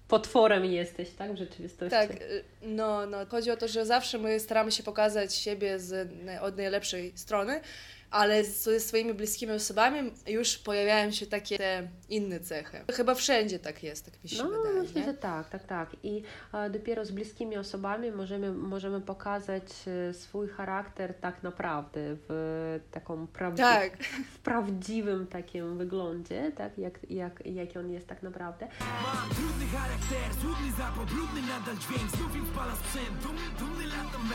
potworem 0.07 0.65
jesteś, 0.65 1.09
tak, 1.09 1.33
w 1.33 1.37
rzeczywistości. 1.37 1.89
Tak, 1.89 2.11
y, 2.11 2.43
no, 2.61 3.05
no, 3.05 3.25
chodzi 3.25 3.51
o 3.51 3.57
to, 3.57 3.67
że 3.67 3.85
zawsze 3.85 4.17
my 4.17 4.39
staramy 4.39 4.71
się 4.71 4.83
pokazać 4.83 5.35
siebie 5.35 5.79
z, 5.79 6.11
od 6.41 6.57
najlepszej 6.57 7.13
strony, 7.15 7.61
ale 8.11 8.43
ze 8.43 8.79
swoimi 8.79 9.13
bliskimi 9.13 9.51
osobami 9.51 10.11
już 10.27 10.57
pojawiają 10.57 11.11
się 11.11 11.25
takie 11.25 11.57
te 11.57 11.87
inne 12.09 12.39
cechy. 12.39 12.77
Chyba 12.91 13.15
wszędzie 13.15 13.59
tak 13.59 13.83
jest, 13.83 14.05
tak 14.05 14.23
mi 14.23 14.29
się 14.29 14.43
no, 14.43 14.49
wydaje. 14.49 14.81
Myślę, 14.81 15.01
nie? 15.01 15.07
że 15.07 15.13
tak, 15.13 15.49
tak, 15.49 15.63
tak. 15.63 15.89
I 16.03 16.23
a, 16.51 16.69
dopiero 16.69 17.05
z 17.05 17.11
bliskimi 17.11 17.57
osobami 17.57 18.11
możemy, 18.11 18.51
możemy 18.51 19.01
pokazać 19.01 19.63
e, 20.09 20.13
swój 20.13 20.47
charakter 20.47 21.13
tak 21.13 21.43
naprawdę 21.43 21.99
w 22.29 22.79
taką 22.91 23.27
prawdzi 23.27 23.63
tak. 23.63 24.03
w 24.35 24.39
prawdziwym 24.39 25.27
takim 25.27 25.77
wyglądzie, 25.77 26.51
tak, 26.55 26.77
jak, 26.77 27.11
jak, 27.11 27.45
jak 27.45 27.69
on 27.77 27.91
jest 27.91 28.07
tak 28.07 28.23
naprawdę. 28.23 28.67
Mam 28.79 29.29
trudny 29.29 29.65
charakter, 29.65 30.41
trudny 30.41 30.71
zapał, 30.77 31.05
brudny 31.05 31.41
nadal 31.41 31.77
dźwięk, 31.77 32.11
znów 32.11 32.35
im 32.35 32.45
wpala 32.45 32.75
sprzęt, 32.75 33.23
dumny, 33.23 33.41
dumny 33.59 33.83
latam 33.85 34.29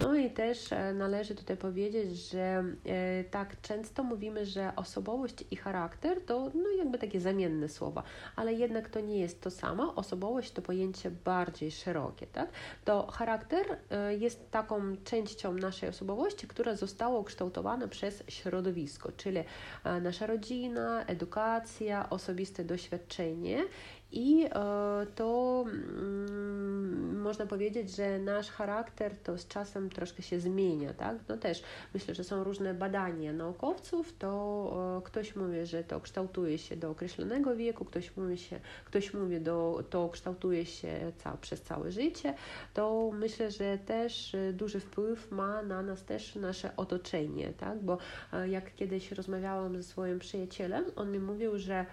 No 0.00 0.14
i 0.14 0.30
też 0.30 0.72
e, 0.72 0.94
należy 0.94 1.34
tutaj 1.34 1.56
powiedzieć, 1.56 2.30
że 2.30 2.64
e, 2.86 3.03
tak 3.30 3.60
często 3.60 4.02
mówimy, 4.02 4.46
że 4.46 4.72
osobowość 4.76 5.44
i 5.50 5.56
charakter 5.56 6.20
to 6.26 6.50
no 6.54 6.70
jakby 6.78 6.98
takie 6.98 7.20
zamienne 7.20 7.68
słowa, 7.68 8.02
ale 8.36 8.52
jednak 8.52 8.88
to 8.88 9.00
nie 9.00 9.18
jest 9.18 9.40
to 9.40 9.50
samo. 9.50 9.94
Osobowość 9.94 10.52
to 10.52 10.62
pojęcie 10.62 11.10
bardziej 11.10 11.70
szerokie, 11.70 12.26
tak? 12.26 12.48
To 12.84 13.06
charakter 13.06 13.66
e, 13.90 14.14
jest 14.14 14.50
taką 14.50 14.96
częścią 15.04 15.52
naszej 15.52 15.88
osobowości, 15.88 16.46
która 16.46 16.76
została 16.76 17.18
ukształtowana 17.18 17.88
przez 17.88 18.22
środowisko, 18.28 19.12
czyli 19.12 19.38
e, 19.84 20.00
nasza 20.00 20.26
rodzina, 20.26 21.04
edukacja, 21.06 22.10
osobiste 22.10 22.64
doświadczenie 22.64 23.64
i 24.14 24.44
e, 24.44 24.50
to 25.14 25.64
mm, 25.66 27.20
można 27.20 27.46
powiedzieć, 27.46 27.96
że 27.96 28.18
nasz 28.18 28.50
charakter 28.50 29.16
to 29.16 29.38
z 29.38 29.48
czasem 29.48 29.90
troszkę 29.90 30.22
się 30.22 30.40
zmienia, 30.40 30.94
tak? 30.94 31.16
No 31.28 31.36
też 31.36 31.62
myślę, 31.94 32.14
że 32.14 32.24
są 32.24 32.44
różne 32.44 32.74
badania 32.74 33.32
naukowców, 33.32 34.18
to 34.18 34.96
e, 34.98 35.02
ktoś 35.02 35.36
mówi, 35.36 35.66
że 35.66 35.84
to 35.84 36.00
kształtuje 36.00 36.58
się 36.58 36.76
do 36.76 36.90
określonego 36.90 37.56
wieku, 37.56 37.84
ktoś 37.84 38.16
mówi, 38.16 38.38
się, 38.38 38.60
ktoś 38.84 39.14
mówi, 39.14 39.40
do, 39.40 39.84
to 39.90 40.08
kształtuje 40.08 40.66
się 40.66 41.12
ca, 41.18 41.36
przez 41.36 41.62
całe 41.62 41.92
życie, 41.92 42.34
to 42.74 43.10
myślę, 43.14 43.50
że 43.50 43.78
też 43.78 44.34
e, 44.34 44.52
duży 44.52 44.80
wpływ 44.80 45.30
ma 45.30 45.62
na 45.62 45.82
nas 45.82 46.04
też 46.04 46.34
nasze 46.34 46.76
otoczenie, 46.76 47.52
tak? 47.52 47.82
Bo 47.82 47.98
jak 48.50 48.74
kiedyś 48.74 49.12
rozmawiałam 49.12 49.76
ze 49.76 49.82
swoim 49.82 50.18
przyjacielem, 50.18 50.84
on 50.96 51.12
mi 51.12 51.18
mówił, 51.18 51.58
że 51.58 51.86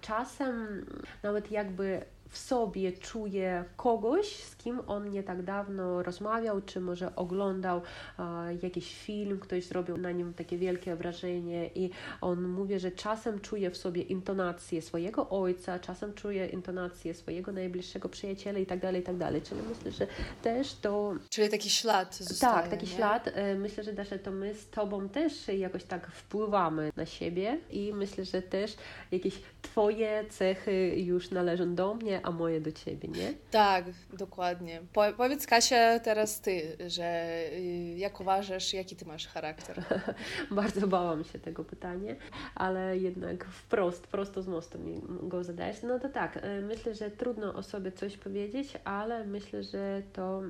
czasem 0.00 0.86
nawet 1.22 1.50
jakby 1.50 2.04
w 2.30 2.38
sobie 2.38 2.92
czuje 2.92 3.64
kogoś, 3.76 4.26
z 4.36 4.56
kim 4.56 4.80
on 4.86 5.10
nie 5.10 5.22
tak 5.22 5.42
dawno 5.42 6.02
rozmawiał, 6.02 6.60
czy 6.62 6.80
może 6.80 7.16
oglądał 7.16 7.82
e, 8.18 8.22
jakiś 8.62 8.94
film, 8.96 9.38
ktoś 9.40 9.64
zrobił 9.64 9.96
na 9.96 10.10
nim 10.10 10.34
takie 10.34 10.58
wielkie 10.58 10.96
wrażenie 10.96 11.70
i 11.74 11.90
on 12.20 12.42
mówi, 12.48 12.78
że 12.78 12.90
czasem 12.92 13.40
czuje 13.40 13.70
w 13.70 13.76
sobie 13.76 14.02
intonację 14.02 14.82
swojego 14.82 15.28
ojca, 15.30 15.78
czasem 15.78 16.14
czuje 16.14 16.46
intonację 16.46 17.14
swojego 17.14 17.52
najbliższego 17.52 18.08
przyjaciela 18.08 18.58
i 18.58 18.66
tak 18.66 18.80
dalej, 18.80 19.00
i 19.00 19.04
tak 19.04 19.16
dalej. 19.16 19.42
Czyli 19.42 19.60
myślę, 19.68 19.90
że 19.92 20.06
też 20.42 20.74
to... 20.74 21.14
Czyli 21.30 21.48
taki 21.48 21.70
ślad 21.70 22.16
zostaje, 22.16 22.54
Tak, 22.54 22.68
taki 22.70 22.86
nie? 22.86 22.92
ślad. 22.92 23.28
E, 23.34 23.54
Myślę, 23.54 23.84
że 23.84 23.92
Dasza, 23.92 24.18
to 24.18 24.30
my 24.30 24.54
z 24.54 24.70
Tobą 24.70 25.08
też 25.08 25.48
jakoś 25.48 25.84
tak 25.84 26.06
wpływamy 26.06 26.92
na 26.96 27.06
siebie 27.06 27.58
i 27.70 27.92
myślę, 27.94 28.24
że 28.24 28.42
też 28.42 28.76
jakieś 29.12 29.40
Twoje 29.62 30.24
cechy 30.30 30.94
już 30.96 31.30
należą 31.30 31.74
do 31.74 31.94
mnie, 31.94 32.19
a 32.22 32.30
moje 32.30 32.60
do 32.60 32.72
Ciebie, 32.72 33.08
nie? 33.08 33.34
Tak, 33.50 33.84
dokładnie. 34.12 34.80
Po, 34.92 35.02
powiedz 35.16 35.46
Kasia 35.46 35.98
teraz 35.98 36.40
ty, 36.40 36.76
że 36.86 37.24
y, 37.52 37.94
jak 37.96 38.20
uważasz, 38.20 38.74
jaki 38.74 38.96
ty 38.96 39.04
masz 39.04 39.26
charakter? 39.26 39.82
Bardzo 40.50 40.86
bałam 40.86 41.24
się 41.24 41.38
tego 41.38 41.64
pytania, 41.64 42.14
ale 42.54 42.98
jednak 42.98 43.44
wprost, 43.44 44.06
prosto 44.06 44.42
z 44.42 44.48
mostu 44.48 44.78
mi 44.78 45.00
go 45.22 45.44
zadajesz. 45.44 45.82
No 45.82 45.98
to 45.98 46.08
tak, 46.08 46.36
e, 46.36 46.60
myślę, 46.60 46.94
że 46.94 47.10
trudno 47.10 47.54
o 47.54 47.62
sobie 47.62 47.92
coś 47.92 48.16
powiedzieć, 48.16 48.78
ale 48.84 49.26
myślę, 49.26 49.62
że 49.62 50.02
to 50.12 50.42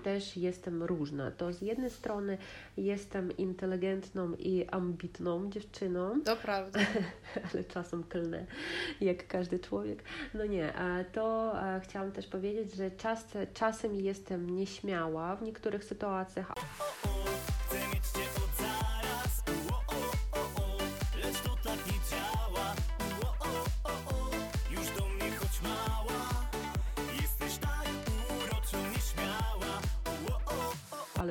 też 0.00 0.36
jestem 0.36 0.82
różna. 0.82 1.30
To 1.30 1.52
z 1.52 1.62
jednej 1.62 1.90
strony 1.90 2.38
jestem 2.76 3.36
inteligentną 3.36 4.34
i 4.34 4.66
ambitną 4.70 5.50
dziewczyną, 5.50 6.22
To 6.24 6.36
prawda. 6.36 6.80
ale 7.52 7.64
czasem 7.64 8.04
klnę, 8.04 8.46
jak 9.00 9.26
każdy 9.26 9.58
człowiek. 9.58 10.02
No 10.34 10.46
nie, 10.46 10.74
a 10.74 11.04
to 11.04 11.54
chciałam 11.82 12.12
też 12.12 12.26
powiedzieć, 12.26 12.74
że 12.74 12.90
czas, 12.90 13.24
czasem 13.54 13.94
jestem 13.94 14.50
nieśmiała 14.50 15.36
w 15.36 15.42
niektórych 15.42 15.84
sytuacjach, 15.84 16.52
Chcę 17.66 17.78
mieć 17.78 18.06
cię 18.06 18.31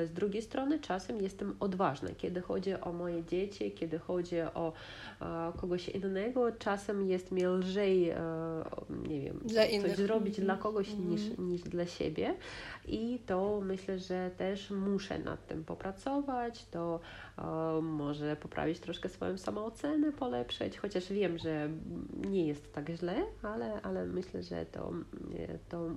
ale 0.02 0.08
z 0.08 0.12
drugiej 0.12 0.42
strony 0.42 0.78
czasem 0.78 1.22
jestem 1.22 1.56
odważna, 1.60 2.08
kiedy 2.18 2.40
chodzi 2.40 2.74
o 2.80 2.92
moje 2.92 3.24
dzieci, 3.24 3.72
kiedy 3.72 3.98
chodzi 3.98 4.40
o 4.40 4.72
kogoś 5.56 5.88
innego, 5.88 6.52
czasem 6.52 7.08
jest 7.08 7.32
mi 7.32 7.44
lżej, 7.46 8.10
e, 8.10 8.16
nie 9.08 9.20
wiem, 9.20 9.40
Dla 9.44 9.62
coś 9.62 9.72
innych. 9.72 9.96
zrobić 9.96 10.38
Mhm. 10.38 10.44
dla 10.46 10.56
kogoś 10.56 10.94
niż, 10.94 11.38
niż 11.38 11.62
dla 11.62 11.86
siebie 11.86 12.34
i 12.88 13.18
to 13.26 13.60
myślę, 13.64 13.98
że 13.98 14.30
też 14.36 14.70
muszę 14.70 15.18
nad 15.18 15.46
tym 15.46 15.64
popracować, 15.64 16.66
to 16.66 17.00
e, 17.38 17.80
może 17.82 18.36
poprawić 18.36 18.78
troszkę 18.80 19.08
swoją 19.08 19.38
samoocenę, 19.38 20.12
polepszyć, 20.12 20.78
chociaż 20.78 21.12
wiem, 21.12 21.38
że 21.38 21.68
nie 22.30 22.46
jest 22.46 22.72
tak 22.72 22.90
źle, 22.90 23.14
ale, 23.42 23.82
ale 23.82 24.06
myślę, 24.06 24.42
że 24.42 24.66
to, 24.66 24.92
to 25.68 25.90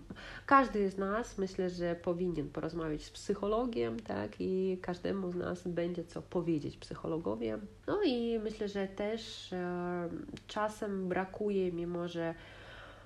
każdy 0.45 0.89
z 0.89 0.97
nas 0.97 1.37
myślę, 1.37 1.69
że 1.69 1.95
powinien 1.95 2.49
porozmawiać 2.49 3.03
z 3.03 3.09
psychologiem, 3.11 3.99
tak, 3.99 4.31
i 4.39 4.77
każdemu 4.81 5.31
z 5.31 5.35
nas 5.35 5.67
będzie 5.67 6.03
co 6.03 6.21
powiedzieć 6.21 6.77
psychologowi. 6.77 7.45
No 7.87 8.03
i 8.03 8.39
myślę, 8.39 8.67
że 8.67 8.87
też 8.87 9.53
e, 9.53 10.09
czasem 10.47 11.09
brakuje 11.09 11.71
mi 11.71 11.87
może 11.87 12.35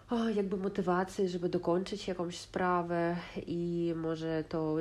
o, 0.09 0.29
jakby 0.29 0.57
motywacji, 0.57 1.29
żeby 1.29 1.49
dokończyć 1.49 2.07
jakąś 2.07 2.37
sprawę 2.37 3.15
i 3.47 3.93
może 3.95 4.43
to 4.49 4.75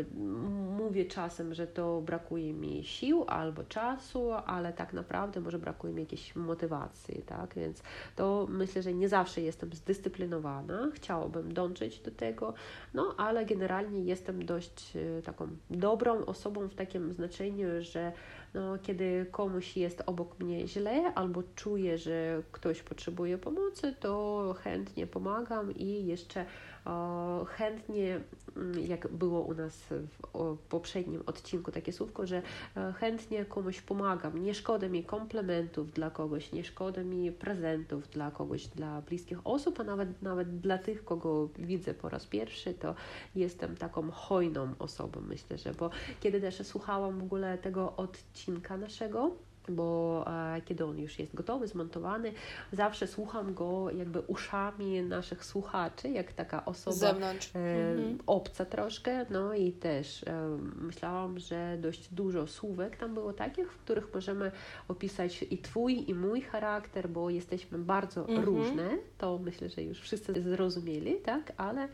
mówię 0.76 1.04
czasem, 1.04 1.54
że 1.54 1.66
to 1.66 2.00
brakuje 2.00 2.52
mi 2.52 2.84
sił 2.84 3.24
albo 3.26 3.64
czasu, 3.64 4.32
ale 4.32 4.72
tak 4.72 4.92
naprawdę 4.92 5.40
może 5.40 5.58
brakuje 5.58 5.92
mi 5.92 6.02
jakiejś 6.02 6.36
motywacji, 6.36 7.22
tak? 7.26 7.54
Więc 7.54 7.82
to 8.16 8.46
myślę, 8.50 8.82
że 8.82 8.94
nie 8.94 9.08
zawsze 9.08 9.40
jestem 9.40 9.72
zdyscyplinowana, 9.72 10.90
chciałabym 10.94 11.54
dążyć 11.54 12.00
do 12.00 12.10
tego, 12.10 12.54
no 12.94 13.14
ale 13.16 13.46
generalnie 13.46 14.00
jestem 14.00 14.44
dość 14.44 14.96
e, 14.96 15.22
taką 15.22 15.48
dobrą 15.70 16.24
osobą 16.24 16.68
w 16.68 16.74
takim 16.74 17.12
znaczeniu, 17.12 17.68
że 17.80 18.12
no, 18.54 18.78
kiedy 18.78 19.26
komuś 19.30 19.76
jest 19.76 20.02
obok 20.06 20.38
mnie 20.40 20.68
źle 20.68 21.12
albo 21.14 21.42
czuję, 21.54 21.98
że 21.98 22.42
ktoś 22.52 22.82
potrzebuje 22.82 23.38
pomocy, 23.38 23.94
to 24.00 24.54
chętnie 24.62 25.06
pomagam 25.06 25.74
i 25.74 26.06
jeszcze 26.06 26.44
e, 26.88 27.44
chętnie, 27.46 28.20
mm, 28.56 28.80
jak 28.86 29.08
było 29.08 29.40
u 29.40 29.54
nas 29.54 29.76
w 29.90 30.36
o, 30.36 30.56
poprzednim 30.68 31.22
odcinku 31.26 31.72
takie 31.72 31.92
słówko, 31.92 32.26
że 32.26 32.42
e, 32.76 32.92
chętnie 32.92 33.44
komuś 33.44 33.80
pomagam. 33.80 34.44
Nie 34.44 34.54
szkoda 34.54 34.88
mi 34.88 35.04
komplementów 35.04 35.92
dla 35.92 36.10
kogoś, 36.10 36.52
nie 36.52 36.64
szkoda 36.64 37.02
mi 37.04 37.32
prezentów 37.32 38.08
dla 38.08 38.30
kogoś, 38.30 38.66
dla 38.66 39.02
bliskich 39.02 39.38
osób, 39.44 39.80
a 39.80 39.84
nawet, 39.84 40.22
nawet 40.22 40.60
dla 40.60 40.78
tych, 40.78 41.04
kogo 41.04 41.48
widzę 41.58 41.94
po 41.94 42.08
raz 42.08 42.26
pierwszy, 42.26 42.74
to 42.74 42.94
jestem 43.34 43.76
taką 43.76 44.10
hojną 44.10 44.74
osobą, 44.78 45.20
myślę, 45.20 45.58
że 45.58 45.74
bo 45.74 45.90
kiedy 46.20 46.40
też 46.40 46.66
słuchałam 46.66 47.18
w 47.18 47.22
ogóle 47.22 47.58
tego 47.58 47.96
odcinka 47.96 48.76
naszego, 48.76 49.30
bo 49.70 50.24
e, 50.56 50.60
kiedy 50.64 50.84
on 50.84 50.98
już 50.98 51.18
jest 51.18 51.34
gotowy, 51.34 51.66
zmontowany, 51.68 52.32
zawsze 52.72 53.06
słucham 53.06 53.54
go 53.54 53.90
jakby 53.90 54.20
uszami 54.20 55.02
naszych 55.02 55.44
słuchaczy, 55.44 56.08
jak 56.08 56.32
taka 56.32 56.58
Z 56.64 56.68
osoba 56.68 56.96
zewnątrz. 56.96 57.50
e, 57.56 57.58
Mhm. 57.58 58.18
obca 58.26 58.64
troszkę, 58.64 59.26
no 59.30 59.54
i 59.54 59.72
też 59.72 60.22
e, 60.24 60.58
myślałam, 60.80 61.38
że 61.38 61.78
dość 61.80 62.14
dużo 62.14 62.46
słówek 62.46 62.96
tam 62.96 63.14
było 63.14 63.32
takich, 63.32 63.72
w 63.72 63.76
których 63.78 64.14
możemy 64.14 64.52
opisać 64.88 65.44
i 65.50 65.58
Twój, 65.58 66.10
i 66.10 66.14
mój 66.14 66.40
charakter, 66.40 67.08
bo 67.08 67.30
jesteśmy 67.30 67.78
bardzo 67.78 68.20
Mhm. 68.20 68.44
różne, 68.44 68.88
to 69.18 69.38
myślę, 69.38 69.68
że 69.68 69.82
już 69.82 70.00
wszyscy 70.00 70.42
zrozumieli, 70.42 71.16
tak, 71.20 71.52
ale 71.56 71.82
e, 71.82 71.88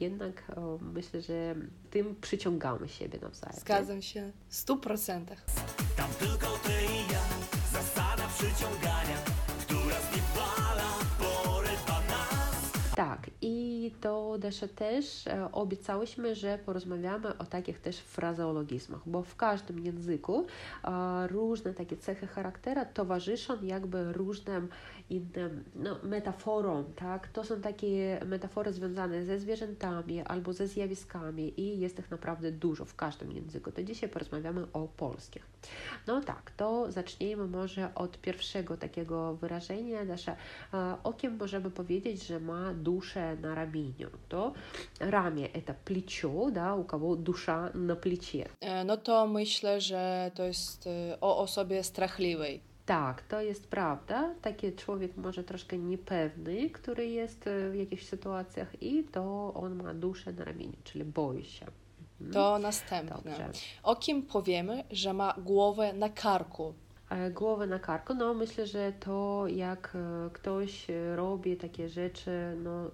jednak 0.00 0.42
myślę, 0.94 1.20
że 1.20 1.54
tym 1.90 2.16
przyciągamy 2.20 2.88
siebie 2.88 3.18
nawzajem. 3.22 3.56
Zgadzam 3.60 4.02
się 4.02 4.32
w 4.48 4.54
stu 4.54 4.76
procentach. 4.76 5.44
Przyciągania 8.38 9.35
Desza 14.38 14.68
też 14.68 15.26
e, 15.26 15.52
obiecałyśmy, 15.52 16.34
że 16.34 16.58
porozmawiamy 16.58 17.38
o 17.38 17.44
takich 17.44 17.80
też 17.80 17.98
frazeologizmach, 17.98 19.00
bo 19.06 19.22
w 19.22 19.36
każdym 19.36 19.84
języku 19.84 20.46
różne 21.28 21.74
takie 21.74 21.96
cechy 21.96 22.26
charaktera 22.26 22.84
towarzyszą 22.84 23.62
jakby 23.62 24.12
różnym 24.12 24.68
innym 25.10 25.64
no, 25.74 25.96
metaforom, 26.02 26.84
tak? 26.96 27.28
To 27.28 27.44
są 27.44 27.60
takie 27.60 28.20
metafory 28.26 28.72
związane 28.72 29.24
ze 29.24 29.38
zwierzętami 29.38 30.20
albo 30.20 30.52
ze 30.52 30.66
zjawiskami 30.66 31.60
i 31.60 31.78
jest 31.78 31.98
ich 31.98 32.10
naprawdę 32.10 32.52
dużo 32.52 32.84
w 32.84 32.94
każdym 32.94 33.32
języku. 33.32 33.72
To 33.72 33.82
dzisiaj 33.82 34.08
porozmawiamy 34.08 34.66
o 34.72 34.88
polskich. 34.96 35.46
No 36.06 36.20
tak, 36.20 36.50
to 36.56 36.92
zacznijmy 36.92 37.46
może 37.46 37.94
od 37.94 38.18
pierwszego 38.20 38.76
takiego 38.76 39.34
wyrażenia. 39.34 40.04
Dasza, 40.04 40.36
e, 40.74 40.96
o 41.04 41.12
kim 41.12 41.36
możemy 41.36 41.70
powiedzieć, 41.70 42.26
że 42.26 42.40
ma 42.40 42.74
duszę 42.74 43.36
na 43.36 43.54
ramieniu? 43.54 44.10
To 44.29 44.53
ramię 44.99 45.47
это 45.53 45.73
плечо, 45.85 46.49
да, 46.51 46.75
у 46.75 46.83
кого 46.83 47.15
душа 47.15 47.71
на 47.73 47.95
плече. 47.95 48.47
E, 48.61 48.83
No 48.83 48.97
to 48.97 49.27
myślę, 49.27 49.81
że 49.81 50.31
to 50.35 50.43
jest 50.43 50.87
e, 50.87 51.17
o 51.21 51.37
osobie 51.37 51.83
strachliwej. 51.83 52.61
Tak, 52.85 53.21
to 53.21 53.41
jest 53.41 53.67
prawda. 53.67 54.33
Taki 54.41 54.73
człowiek 54.73 55.17
może 55.17 55.43
troszkę 55.43 55.77
niepewny, 55.77 56.69
który 56.69 57.07
jest 57.07 57.47
e, 57.47 57.69
w 57.69 57.75
jakichś 57.75 58.05
sytuacjach 58.05 58.83
i 58.83 59.03
to 59.03 59.53
on 59.53 59.75
ma 59.83 59.93
duszę 59.93 60.33
na 60.33 60.45
ramieniu, 60.45 60.77
czyli 60.83 61.03
boi 61.05 61.43
się. 61.43 61.65
Mhm. 62.21 62.33
To 62.33 62.59
następne. 62.59 63.15
Dobrze. 63.15 63.49
O 63.83 63.95
kim 63.95 64.23
powiemy, 64.23 64.83
że 64.91 65.13
ma 65.13 65.33
głowę 65.37 65.93
na 65.93 66.09
karku? 66.09 66.73
E, 67.09 67.31
Głowę 67.31 67.67
na 67.67 67.79
karku, 67.79 68.13
no 68.13 68.33
myślę, 68.33 68.67
że 68.67 68.93
to 68.99 69.43
jak 69.47 69.93
e, 69.95 70.29
ktoś 70.33 70.89
e, 70.89 71.15
robi 71.15 71.57
takie 71.57 71.89
rzeczy, 71.89 72.31
no 72.63 72.91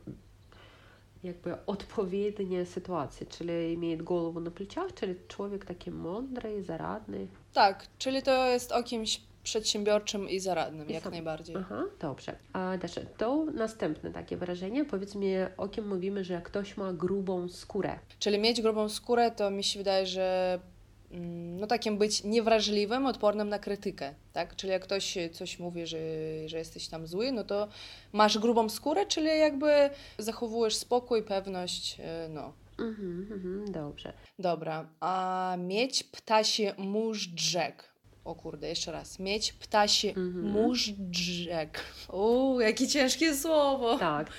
jakby 1.23 1.65
odpowiednie 1.65 2.65
sytuacje, 2.65 3.27
czyli 3.27 3.73
имеет 3.73 4.01
голову 4.01 4.39
на 4.39 4.51
плечах, 4.51 4.93
czyli 4.93 5.15
człowiek 5.27 5.65
taki 5.65 5.91
mądry, 5.91 6.63
zaradny. 6.63 7.27
Tak, 7.53 7.87
czyli 7.97 8.21
to 8.21 8.47
jest 8.47 8.71
o 8.71 8.83
kimś 8.83 9.21
przedsiębiorczym 9.43 10.29
i 10.29 10.39
zaradnym, 10.39 10.89
I 10.89 10.93
jak 10.93 11.03
sam- 11.03 11.11
najbardziej. 11.11 11.55
Aha, 11.55 11.83
dobrze. 11.99 12.35
A 12.53 12.77
Dasza, 12.77 13.01
to 13.17 13.45
następne 13.45 14.11
takie 14.11 14.37
wyrażenie. 14.37 14.85
Powiedz 14.85 15.15
mi, 15.15 15.27
o 15.57 15.67
kim 15.67 15.87
mówimy, 15.87 16.23
że 16.23 16.41
ktoś 16.41 16.77
ma 16.77 16.93
grubą 16.93 17.49
skórę. 17.49 17.99
Czyli 18.19 18.39
mieć 18.39 18.61
grubą 18.61 18.89
skórę, 18.89 19.31
to 19.31 19.51
mi 19.51 19.63
się 19.63 19.79
wydaje, 19.79 20.05
że 20.05 20.53
mm, 20.53 20.70
no 21.60 21.66
takim 21.66 21.98
być 21.98 22.24
niewrażliwym, 22.24 23.06
odpornym 23.06 23.48
na 23.48 23.58
krytykę, 23.58 24.14
tak? 24.32 24.56
Czyli 24.56 24.72
jak 24.72 24.82
ktoś 24.82 25.18
coś 25.32 25.58
mówi, 25.58 25.86
że, 25.86 25.98
że 26.46 26.58
jesteś 26.58 26.88
tam 26.88 27.06
zły, 27.06 27.32
no 27.32 27.44
to 27.44 27.68
masz 28.12 28.38
grubą 28.38 28.68
skórę, 28.68 29.06
czyli 29.06 29.26
jakby 29.26 29.90
zachowujesz 30.18 30.76
spokój, 30.76 31.22
pewność, 31.22 32.00
e, 32.00 32.28
no. 32.28 32.52
Mhm, 32.78 33.28
mhm, 33.32 33.72
dobrze. 33.72 34.12
Dobra, 34.38 34.88
a 35.00 35.56
mieć 35.58 36.04
ptasi 36.04 36.66
móżdżek. 36.78 37.91
O 38.24 38.34
kurde, 38.34 38.68
jeszcze 38.68 38.92
raz. 38.92 39.18
Mieć 39.18 39.52
ptasi 39.52 40.08
Mhm. 40.08 40.44
móżdżek. 40.50 41.80
O, 42.08 42.56
jakie 42.60 42.88
ciężkie 42.88 43.34
słowo. 43.34 43.98
Tak, 43.98 44.30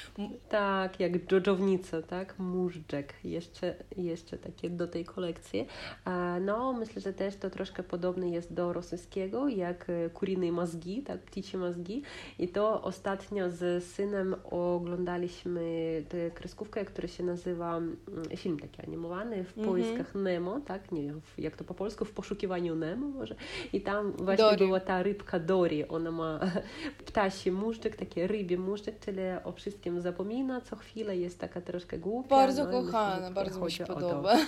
tak, 0.50 1.00
jak 1.00 1.26
dżodżownica, 1.28 2.02
tak? 2.02 2.40
Móżdżek, 2.40 3.14
jeszcze, 3.24 3.76
jeszcze 3.98 4.38
takie 4.38 4.70
do 4.70 4.88
tej 4.88 5.06
kolekcji. 5.06 5.68
E, 6.06 6.40
No, 6.40 6.74
myślę, 6.74 7.02
że 7.02 7.14
też 7.14 7.36
to 7.36 7.50
troszkę 7.50 7.84
podobne 7.84 8.30
jest 8.30 8.54
do 8.54 8.74
rosyjskiego, 8.74 9.48
jak 9.48 9.90
e, 9.90 10.10
kuryne 10.10 10.52
mózgi, 10.52 11.02
tak, 11.04 11.20
pticie 11.22 11.58
mózgi. 11.58 12.02
I 12.40 12.48
to 12.48 12.82
ostatnio 12.82 13.50
z 13.52 13.84
synem 13.84 14.36
oglądaliśmy 14.52 15.64
tę 16.10 16.32
kreskówkę, 16.32 16.86
która 16.86 17.08
się 17.08 17.24
nazywa, 17.24 17.78
mm, 17.78 17.98
film 18.38 18.60
taki 18.60 18.82
animowany, 18.82 19.44
w 19.44 19.58
Mhm. 19.58 19.68
poiskach 19.68 20.16
Nemo, 20.16 20.60
tak? 20.60 20.92
Nie 20.92 21.02
wiem, 21.04 21.22
jak 21.38 21.56
to 21.58 21.64
po 21.64 21.74
polsku, 21.74 22.06
w 22.06 22.12
poszukiwaniu 22.12 22.76
Nemo 22.76 23.08
może. 23.08 23.36
I 23.74 23.82
tam 23.82 24.12
właśnie 24.12 24.46
Dory. 24.46 24.58
była 24.58 24.80
ta 24.80 25.04
rybka 25.04 25.40
Dory, 25.40 25.88
ona 25.88 26.12
ma 26.12 26.40
ptasi 27.06 27.52
móżdżek, 27.52 27.96
takie 27.96 28.28
rybie 28.28 28.58
móżdżek, 28.58 29.00
czyli 29.00 29.22
o 29.44 29.52
wszystkim 29.52 30.02
zapomina 30.02 30.62
co 30.62 30.76
chwilę, 30.76 31.18
jest 31.18 31.40
taka 31.40 31.62
troszkę 31.62 31.98
głupia. 31.98 32.30
Bardzo 32.30 32.66
no 32.66 32.72
kochana, 32.72 33.32
bardzo 33.32 33.66
mi 33.66 33.72
się 33.72 33.86
podoba. 33.86 34.38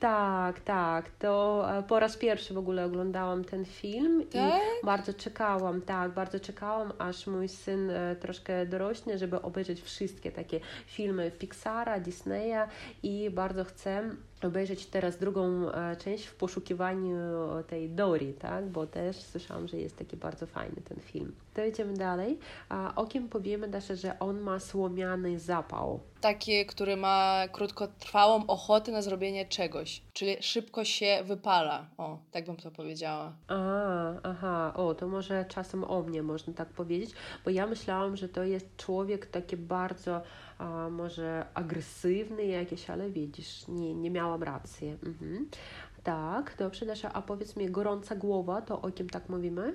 Tak, 0.00 0.60
tak, 0.60 1.10
to 1.18 1.64
e, 1.78 1.82
po 1.82 2.00
raz 2.00 2.16
pierwszy 2.16 2.54
w 2.54 2.58
ogóle 2.58 2.84
oglądałam 2.84 3.44
ten 3.44 3.64
film 3.64 4.24
Tak? 4.32 4.62
i 4.62 4.86
bardzo 4.86 5.14
czekałam, 5.14 5.82
tak, 5.82 6.10
bardzo 6.10 6.40
czekałam, 6.40 6.92
aż 6.98 7.26
mój 7.26 7.48
syn 7.48 7.90
e, 7.90 8.16
troszkę 8.16 8.66
dorośnie, 8.66 9.18
żeby 9.18 9.42
obejrzeć 9.42 9.82
wszystkie 9.82 10.32
takie 10.32 10.60
filmy 10.86 11.30
Pixara, 11.30 12.00
Disneya 12.00 12.68
i 13.02 13.30
bardzo 13.30 13.64
chcę 13.64 14.10
obejrzeć 14.42 14.86
teraz 14.86 15.18
drugą 15.18 15.72
e, 15.72 15.96
część 15.96 16.26
w 16.26 16.34
poszukiwaniu 16.34 17.16
tej 17.66 17.90
Dory, 17.90 18.34
tak, 18.38 18.66
bo 18.66 18.86
też 18.86 19.16
słyszałam, 19.16 19.68
że 19.68 19.76
jest 19.76 19.96
taki 19.96 20.16
bardzo 20.16 20.46
fajny 20.46 20.82
ten 20.88 21.00
film. 21.00 21.32
To 21.54 21.64
idziemy 21.64 21.94
dalej. 21.94 22.38
A 22.68 22.94
o 22.94 23.06
kim 23.06 23.28
powiemy, 23.28 23.68
Dasza, 23.68 23.94
że 23.94 24.18
on 24.18 24.40
ma 24.40 24.60
słomiany 24.60 25.38
zapał. 25.38 26.00
Taki, 26.20 26.66
który 26.66 26.96
ma 26.96 27.42
krótkotrwałą 27.52 28.46
ochotę 28.46 28.92
na 28.92 29.02
zrobienie 29.02 29.46
czegoś, 29.46 30.02
czyli 30.12 30.36
szybko 30.40 30.84
się 30.84 31.22
wypala. 31.24 31.86
O, 31.98 32.18
tak 32.30 32.46
bym 32.46 32.56
to 32.56 32.70
powiedziała. 32.70 33.32
A, 33.48 33.56
aha, 34.22 34.72
o, 34.76 34.94
to 34.94 35.08
może 35.08 35.44
czasem 35.44 35.84
o 35.84 36.02
mnie 36.02 36.22
można 36.22 36.52
tak 36.52 36.68
powiedzieć, 36.68 37.10
bo 37.44 37.50
ja 37.50 37.66
myślałam, 37.66 38.16
że 38.16 38.28
to 38.28 38.44
jest 38.44 38.76
człowiek 38.76 39.26
taki 39.26 39.56
bardzo 39.56 40.22
a, 40.58 40.88
może 40.90 41.46
agresywny 41.54 42.46
jakiś, 42.46 42.90
ale 42.90 43.10
widzisz, 43.10 43.68
nie, 43.68 43.94
nie 43.94 44.10
miałam 44.10 44.42
racji. 44.42 44.88
Mhm. 44.88 45.48
Tak, 46.04 46.54
dobrze, 46.58 46.86
Dasza, 46.86 47.12
a 47.12 47.22
powiedz 47.22 47.56
mi, 47.56 47.70
gorąca 47.70 48.16
głowa, 48.16 48.62
to 48.62 48.82
o 48.82 48.90
kim 48.90 49.10
tak 49.10 49.28
mówimy? 49.28 49.74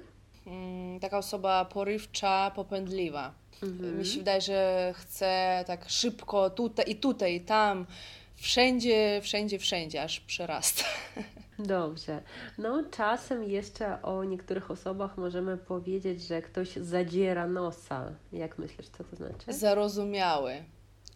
Mm, 0.50 1.00
taka 1.00 1.18
osoba 1.18 1.66
porywcza, 1.66 2.52
popędliwa. 2.56 3.34
Mhm. 3.64 3.98
Mi 3.98 4.06
się 4.06 4.18
wydaje, 4.18 4.42
że 4.42 4.94
chce 4.98 5.64
tak 5.68 5.90
szybko 5.90 6.50
tutaj 6.50 6.86
i 6.92 6.96
tutaj, 6.96 7.36
i 7.36 7.42
tam, 7.42 7.86
wszędzie, 8.36 9.20
wszędzie, 9.24 9.60
wszędzie, 9.60 10.04
aż 10.04 10.20
przerasta. 10.20 10.84
Dobrze. 11.60 12.22
No, 12.58 12.84
czasem 12.92 13.44
jeszcze 13.44 14.02
o 14.02 14.24
niektórych 14.24 14.72
osobach 14.72 15.18
możemy 15.18 15.58
powiedzieć, 15.58 16.22
że 16.22 16.42
ktoś 16.42 16.70
zadziera 16.76 17.48
nosa. 17.48 18.12
Jak 18.34 18.58
myślisz, 18.58 18.88
co 18.90 19.04
to 19.04 19.16
znaczy? 19.16 19.54
Zarozumiały, 19.54 20.64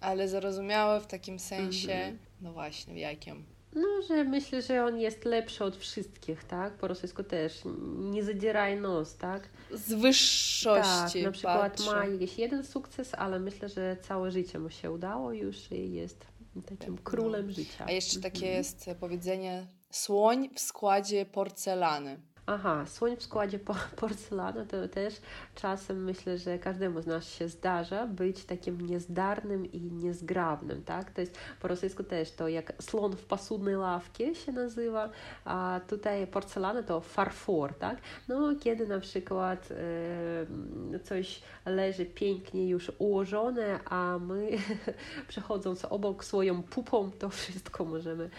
ale 0.01 0.27
zarozumiały 0.27 0.99
w 0.99 1.07
takim 1.07 1.39
sensie, 1.39 1.93
Mhm. 1.93 2.17
no 2.41 2.53
właśnie, 2.53 2.93
w 2.93 2.97
jakim? 2.97 3.45
No, 3.75 4.01
że 4.07 4.23
myślę, 4.23 4.61
że 4.61 4.85
on 4.85 4.99
jest 4.99 5.25
lepszy 5.25 5.63
od 5.63 5.77
wszystkich, 5.77 6.43
tak? 6.43 6.73
Po 6.73 6.87
rosyjsku 6.87 7.23
też. 7.23 7.61
Nie 7.97 8.23
zadzieraj 8.23 8.81
nos, 8.81 9.15
tak? 9.17 9.49
Z 9.71 9.93
wyższości 9.93 11.13
Tak, 11.13 11.23
na 11.23 11.31
przykład 11.31 11.61
patrzy. 11.71 11.85
ma 11.89 12.05
jakiś 12.05 12.37
jeden 12.37 12.63
sukces, 12.63 13.13
ale 13.15 13.39
myślę, 13.39 13.69
że 13.69 13.97
całe 14.01 14.31
życie 14.31 14.59
mu 14.59 14.69
się 14.69 14.91
udało 14.91 15.33
już 15.33 15.71
i 15.71 15.93
jest 15.93 16.25
takim 16.65 16.97
królem 16.97 17.51
życia. 17.51 17.85
A 17.87 17.91
jeszcze 17.91 18.19
takie 18.19 18.37
Mhm. 18.45 18.57
jest 18.57 18.85
powiedzenie 18.99 19.67
słoń 19.91 20.49
w 20.55 20.59
składzie 20.59 21.25
porcelany. 21.25 22.19
Aha, 22.45 22.85
słoń 22.87 23.15
w 23.17 23.23
składzie 23.23 23.59
po- 23.59 23.75
porcelany 24.01 24.65
to 24.67 24.87
też 24.87 25.13
czasem 25.55 26.03
myślę, 26.03 26.37
że 26.37 26.59
każdemu 26.59 27.01
z 27.01 27.05
nas 27.05 27.29
się 27.29 27.49
zdarza 27.49 28.07
być 28.07 28.45
takim 28.45 28.81
niezdarnym 28.81 29.71
i 29.71 29.81
niezgrabnym, 29.81 30.83
tak? 30.83 31.11
To 31.11 31.21
jest 31.21 31.37
po 31.61 31.67
rosyjsku 31.67 32.03
też 32.03 32.31
to 32.31 32.47
jak 32.47 32.73
slon 32.81 33.15
w 33.15 33.25
pasudnej 33.25 33.77
ławce 33.77 34.35
się 34.35 34.51
nazywa, 34.51 35.09
a 35.45 35.79
tutaj 35.87 36.27
porcelana 36.27 36.83
to 36.83 37.01
farfor, 37.01 37.73
tak? 37.73 37.97
No, 38.27 38.55
kiedy 38.61 38.87
na 38.87 38.99
przykład 38.99 39.69
e, 39.71 40.99
coś 40.99 41.41
leży 41.65 42.05
pięknie 42.05 42.69
już 42.69 42.91
ułożone, 42.97 43.79
a 43.85 44.19
my 44.19 44.49
przechodząc 45.27 45.85
obok 45.85 46.25
swoją 46.25 46.63
pupą, 46.63 47.11
to 47.19 47.29
wszystko 47.29 47.85
możemy 47.85 48.29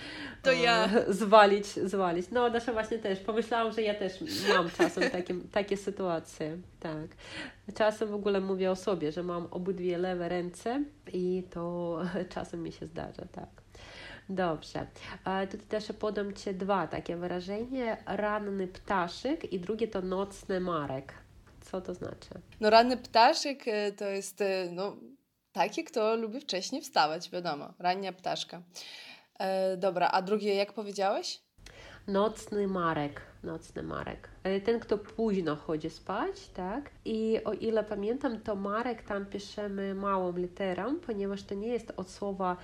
To 0.43 0.53
e, 0.53 0.57
ja. 0.57 0.89
zwalić, 1.09 1.67
zwalić. 1.67 2.27
No, 2.31 2.51
Dasza 2.51 2.73
właśnie 2.73 2.99
też. 2.99 3.19
Pomyślałam, 3.19 3.73
że 3.73 3.83
ja 3.83 3.95
też 3.95 4.13
mam 4.49 4.71
czasem 4.71 5.11
takie, 5.11 5.35
takie 5.53 5.77
sytuacje. 5.77 6.59
Tak. 6.81 7.04
Czasem 7.75 8.09
w 8.09 8.15
ogóle 8.15 8.41
mówię 8.41 8.71
o 8.71 8.77
sobie, 8.77 9.13
że 9.13 9.23
mam 9.23 9.47
obydwie 9.51 9.99
lewe 9.99 10.29
ręce 10.29 10.85
i 11.13 11.43
to 11.51 11.99
czasem 12.35 12.63
mi 12.63 12.73
się 12.73 12.87
zdarza, 12.87 13.25
tak. 13.33 13.49
Dobrze. 14.29 14.87
Tutaj 15.19 15.49
też 15.69 15.93
podam 15.99 16.33
Ci 16.33 16.55
dwa 16.55 16.87
takie 16.87 17.17
wyrażenia. 17.17 17.97
Ranny 18.07 18.69
ptaszek 18.69 19.53
i 19.53 19.61
drugie 19.61 19.89
to 19.89 20.03
nocny 20.03 20.61
marek. 20.61 21.15
Co 21.61 21.81
to 21.81 21.95
znaczy? 21.95 22.29
No 22.61 22.71
ranny 22.71 22.97
ptaszek 22.97 23.69
e, 23.69 23.93
to 23.93 24.05
jest 24.05 24.41
e, 24.41 24.69
no, 24.73 24.97
taki, 25.53 25.85
kto 25.85 26.17
lubi 26.17 26.41
wcześniej 26.41 26.83
wstawać, 26.83 27.31
wiadomo, 27.31 27.75
rania 27.79 28.13
ptaszka. 28.13 28.63
E, 29.39 29.77
dobra, 29.77 30.09
a 30.09 30.23
drugie 30.23 30.55
jak 30.55 30.73
powiedziałeś? 30.73 31.43
Nocny 32.07 32.69
Marek, 32.69 33.21
nocny 33.45 33.83
Marek. 33.83 34.29
E, 34.43 34.61
Ten, 34.61 34.81
kto 34.81 34.99
późno 34.99 35.57
chodzi 35.57 35.91
spać, 35.91 36.49
tak? 36.49 36.91
I 37.05 37.41
o 37.45 37.53
ile 37.53 37.85
pamiętam, 37.85 38.41
to 38.41 38.55
Marek 38.57 39.03
tam 39.03 39.27
piszemy 39.27 39.95
małą 39.95 40.37
literą, 40.37 40.97
ponieważ 41.01 41.43
to 41.43 41.55
nie 41.55 41.69
jest 41.69 41.93
od 41.97 42.11
słowa, 42.11 42.57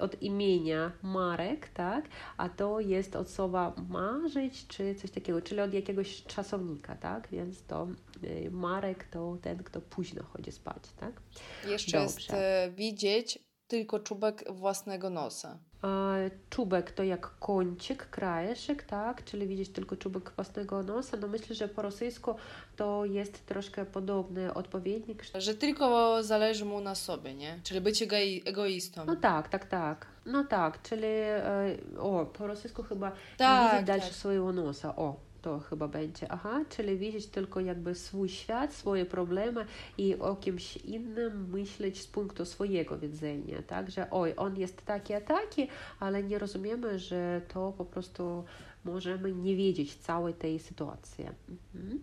od 0.00 0.22
imienia 0.22 0.92
Marek, 1.02 1.68
tak? 1.68 2.04
A 2.36 2.48
to 2.48 2.80
jest 2.80 3.16
od 3.16 3.30
słowa 3.30 3.72
marzyć, 3.88 4.66
czy 4.66 4.94
coś 4.94 5.10
takiego, 5.10 5.42
czyli 5.42 5.60
od 5.60 5.74
jakiegoś 5.74 6.22
czasownika, 6.22 6.94
tak? 6.96 7.28
Więc 7.32 7.62
to 7.62 7.88
e, 8.46 8.50
Marek 8.50 9.04
to 9.04 9.36
ten, 9.42 9.58
kto 9.64 9.80
późno 9.80 10.22
chodzi 10.22 10.52
spać, 10.52 10.82
tak? 11.00 11.12
Jeszcze 11.68 11.98
jest 12.00 12.16
Dobrze. 12.18 12.64
e, 12.64 12.70
widzieć 12.70 13.38
tylko 13.68 14.00
czubek 14.00 14.44
własnego 14.52 15.10
nosa. 15.10 15.58
E, 15.86 16.30
Czubek 16.50 16.92
to 16.92 17.02
jak 17.02 17.38
kącik, 17.38 18.06
krajeszyk, 18.10 18.82
tak? 18.82 19.24
Czyli 19.24 19.46
widzieć 19.46 19.68
tylko 19.68 19.96
czubek 19.96 20.32
własnego 20.36 20.82
nosa. 20.82 21.16
No 21.16 21.28
myślę, 21.28 21.56
że 21.56 21.68
po 21.68 21.82
rosyjsku 21.82 22.34
to 22.76 23.04
jest 23.04 23.46
troszkę 23.46 23.84
podobny 23.86 24.54
odpowiednik. 24.54 25.22
Że 25.38 25.54
tylko 25.54 26.16
zależy 26.22 26.64
mu 26.64 26.80
na 26.80 26.94
sobie, 26.94 27.34
nie? 27.34 27.60
Czyli 27.62 27.80
być 27.80 28.02
egoi- 28.02 28.42
egoistą. 28.44 29.04
No 29.04 29.16
tak, 29.16 29.48
tak, 29.48 29.64
tak. 29.64 30.06
No 30.26 30.44
tak, 30.44 30.82
czyli 30.82 31.06
e, 31.06 31.76
o, 31.98 32.26
po 32.26 32.46
rosyjsku 32.46 32.82
chyba 32.82 33.08
nie 33.08 33.14
Tak, 33.36 33.72
widzieć 33.72 33.86
dalsze 33.86 34.06
tak. 34.08 34.16
swojego 34.16 34.52
nosa. 34.52 34.96
O, 34.96 35.16
to 35.46 35.58
chyba 35.58 35.88
będzie. 35.88 36.32
Aha, 36.32 36.64
czyli 36.68 36.98
widzieć 36.98 37.26
tylko 37.26 37.60
jakby 37.60 37.94
swój 37.94 38.28
świat, 38.28 38.74
swoje 38.74 39.06
problemy 39.06 39.66
i 39.98 40.14
o 40.14 40.36
kimś 40.36 40.76
innym 40.76 41.50
myśleć 41.50 42.00
z 42.00 42.06
punktu 42.06 42.44
swojego 42.44 42.98
widzenia, 42.98 43.62
tak? 43.66 43.90
Że 43.90 44.10
oj, 44.10 44.34
on 44.36 44.56
jest 44.56 44.84
taki, 44.84 45.14
a 45.14 45.20
taki, 45.20 45.68
ale 46.00 46.22
nie 46.22 46.38
rozumiemy, 46.38 46.98
że 46.98 47.40
to 47.48 47.72
po 47.78 47.84
prostu 47.84 48.44
możemy 48.84 49.32
nie 49.32 49.56
wiedzieć 49.56 49.94
całej 49.94 50.34
tej 50.34 50.58
sytuacji. 50.58 51.24
Mhm. 51.74 52.02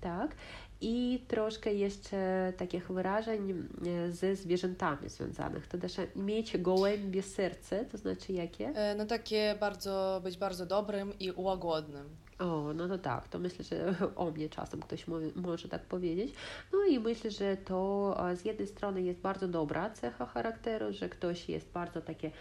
Tak. 0.00 0.36
I 0.80 1.24
troszkę 1.28 1.74
jeszcze 1.74 2.52
takich 2.56 2.88
wyrażeń 2.92 3.68
e, 3.86 4.12
ze 4.12 4.36
zwierzętami 4.36 5.08
związanych. 5.08 5.66
To 5.66 5.78
też 5.78 5.96
mieć 6.16 6.58
gołębie 6.58 7.22
serce, 7.22 7.84
to 7.84 7.98
znaczy 7.98 8.32
jakie? 8.32 8.68
E, 8.68 8.94
No 8.94 9.06
takie 9.06 9.56
bardzo, 9.60 10.20
być 10.24 10.36
bardzo 10.36 10.66
dobrym 10.66 11.18
i 11.18 11.32
łagodnym. 11.36 12.25
O, 12.38 12.72
no 12.74 12.88
to 12.88 12.98
tak, 12.98 13.28
to 13.28 13.38
myślę, 13.38 13.64
że 13.64 13.94
o 14.16 14.30
mnie 14.30 14.48
czasem 14.48 14.80
ktoś 14.80 15.08
mówi, 15.08 15.32
może 15.36 15.68
tak 15.68 15.82
powiedzieć. 15.82 16.34
No 16.72 16.84
i 16.84 16.98
myślę, 16.98 17.30
że 17.30 17.56
to 17.56 18.16
e, 18.30 18.36
z 18.36 18.44
jednej 18.44 18.68
strony 18.68 19.02
jest 19.02 19.20
bardzo 19.20 19.48
dobra 19.48 19.90
cecha 19.90 20.26
charakteru, 20.26 20.92
że 20.92 21.08
ktoś 21.08 21.48
jest 21.48 21.72
bardzo 21.72 22.00
taki 22.00 22.26
e, 22.26 22.32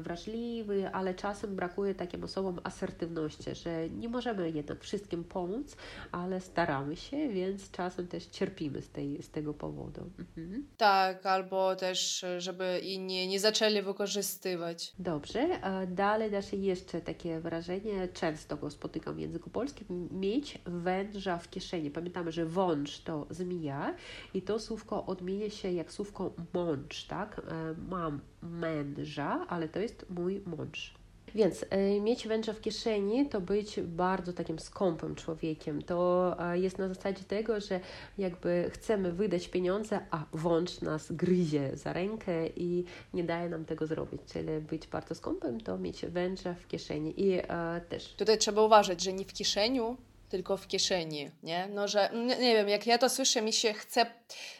wrażliwy, 0.00 0.90
ale 0.92 1.14
czasem 1.14 1.56
brakuje 1.56 1.94
takim 1.94 2.24
osobom 2.24 2.60
asertywności, 2.64 3.54
że 3.54 3.90
nie 3.90 4.08
możemy 4.08 4.50
jednak 4.50 4.80
wszystkim 4.80 5.24
pomóc, 5.24 5.76
ale 6.12 6.40
staramy 6.40 6.96
się, 6.96 7.28
więc 7.28 7.70
czasem 7.70 8.08
też 8.08 8.26
cierpimy 8.26 8.82
z, 8.82 8.88
tej, 8.90 9.22
z 9.22 9.30
tego 9.30 9.54
powodu. 9.54 10.10
Mhm. 10.18 10.66
Tak, 10.76 11.26
albo 11.26 11.76
też, 11.76 12.24
żeby 12.38 12.80
inni 12.84 13.28
nie 13.28 13.40
zaczęli 13.40 13.82
wykorzystywać. 13.82 14.92
Dobrze, 14.98 15.48
dalej 15.88 16.30
dasz 16.30 16.52
jeszcze 16.52 17.00
takie 17.00 17.40
wyrażenie, 17.40 18.08
często 18.08 18.56
go 18.56 18.70
spotykam 18.70 19.14
w 19.14 19.18
języku 19.18 19.50
polskim, 19.50 20.08
mieć 20.12 20.58
węża 20.66 21.38
w 21.38 21.50
kieszeni. 21.50 21.90
Pamiętamy, 21.90 22.32
że 22.32 22.46
wąż 22.46 23.00
to 23.00 23.26
zmija 23.30 23.94
i 24.34 24.42
to 24.42 24.58
słówko 24.58 25.06
odmienia 25.06 25.50
się 25.50 25.72
jak 25.72 25.92
słówko 25.92 26.34
mąż, 26.54 27.04
tak? 27.04 27.38
E, 27.38 27.74
Mam 27.88 28.20
męża, 28.42 29.46
ale 29.48 29.68
to 29.68 29.78
jest 29.78 30.06
mój 30.10 30.42
mąż. 30.46 31.00
Więc 31.34 31.64
e, 31.70 32.00
mieć 32.00 32.28
węża 32.28 32.52
w 32.52 32.60
kieszeni 32.60 33.28
to 33.28 33.40
być 33.40 33.80
bardzo 33.80 34.32
takim 34.32 34.58
skąpym 34.58 35.14
człowiekiem. 35.14 35.82
To 35.82 36.36
e, 36.52 36.58
jest 36.58 36.78
na 36.78 36.88
zasadzie 36.88 37.24
tego, 37.24 37.60
że 37.60 37.80
jakby 38.18 38.70
chcemy 38.74 39.12
wydać 39.12 39.48
pieniądze, 39.48 40.00
a 40.10 40.24
wąż 40.32 40.80
nas 40.80 41.12
gryzie 41.12 41.70
za 41.76 41.92
rękę 41.92 42.46
i 42.48 42.84
nie 43.14 43.24
daje 43.24 43.48
nam 43.48 43.64
tego 43.64 43.86
zrobić. 43.86 44.20
Czyli 44.32 44.60
być 44.60 44.86
bardzo 44.86 45.14
skąpym 45.14 45.60
to 45.60 45.78
mieć 45.78 46.06
węża 46.06 46.54
w 46.54 46.68
kieszeni. 46.68 47.20
I 47.20 47.32
e, 47.32 47.80
też 47.88 48.14
Tutaj 48.14 48.38
trzeba 48.38 48.62
uważać, 48.62 49.02
że 49.02 49.12
nie 49.12 49.24
w 49.24 49.32
kieszeniu, 49.32 49.96
tylko 50.28 50.56
w 50.56 50.66
kieszeni, 50.66 51.30
nie? 51.42 51.68
No, 51.74 51.88
że 51.88 52.10
nie, 52.14 52.38
nie 52.38 52.54
wiem, 52.54 52.68
jak 52.68 52.86
ja 52.86 52.98
to 52.98 53.08
słyszę, 53.08 53.42
mi 53.42 53.52
się 53.52 53.72
chce 53.72 54.06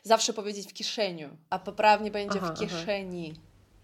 zawsze 0.03 0.33
powiedzieć 0.33 0.69
w 0.69 0.73
kieszeniu, 0.73 1.29
a 1.51 1.59
poprawnie 1.59 2.11
będzie 2.11 2.39
Aha, 2.43 2.55
w 2.55 2.59
kieszeni. 2.59 3.35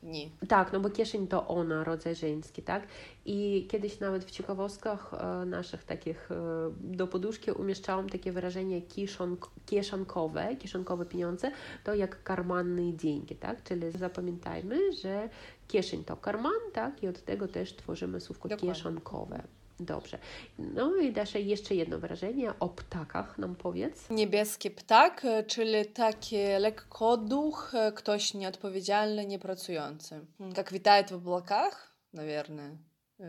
Nie. 0.07 0.31
Tak, 0.49 0.73
no 0.73 0.81
bo 0.81 0.91
kieszeń 0.91 1.27
to 1.27 1.49
ona, 1.49 1.85
rodzaj 1.85 2.15
żeński, 2.15 2.63
tak? 2.63 2.87
I 3.25 3.67
kiedyś 3.71 4.01
nawet 4.01 4.25
w 4.25 4.31
ciekawostkach 4.31 5.15
e, 5.15 5.47
naszych 5.47 5.85
takich 5.85 6.31
e, 6.31 6.35
do 6.81 7.07
poduszki 7.07 7.51
umieszczałam 7.51 8.09
takie 8.09 8.33
wyrażenie 8.33 8.83
kieszonk, 8.83 9.51
kieszonkowe, 9.67 10.57
kieszonkowe 10.57 11.07
pieniądze, 11.07 11.51
to 11.85 11.95
jak 11.95 12.23
karmanne 12.23 12.97
dzięki, 12.97 13.37
tak? 13.37 13.63
Czyli 13.63 13.91
zapamiętajmy, 13.91 14.93
że 14.93 15.29
kieszeń 15.69 16.05
to 16.05 16.17
karman, 16.17 16.61
tak? 16.73 17.03
I 17.03 17.09
od 17.09 17.23
tego 17.23 17.49
też 17.49 17.77
tworzymy 17.77 18.21
słówko 18.21 18.49
Dokładnie. 18.49 18.75
kieszonkowe. 18.75 19.43
Dobrze. 19.80 20.18
No 20.60 20.96
i 20.96 21.12
Dasza, 21.14 21.40
jeszcze 21.40 21.76
jedno 21.76 22.00
wyrażenie 22.00 22.54
o 22.60 22.70
ptakach 22.70 23.38
nam 23.38 23.56
powiedz. 23.56 24.10
Niebieski 24.10 24.72
ptak, 24.72 25.26
e, 25.26 25.44
czyli 25.44 25.86
taki 25.86 26.36
lekkoduch, 26.60 27.72
e, 27.76 27.92
ktoś 27.92 28.34
nieodpowiedzialny, 28.34 29.26
niepracujący. 29.26 30.26
Jak 30.58 30.72
witajet 30.74 31.10
w 31.12 31.16
oblakach, 31.16 31.92
наверное. 32.14 32.78
E, 33.20 33.26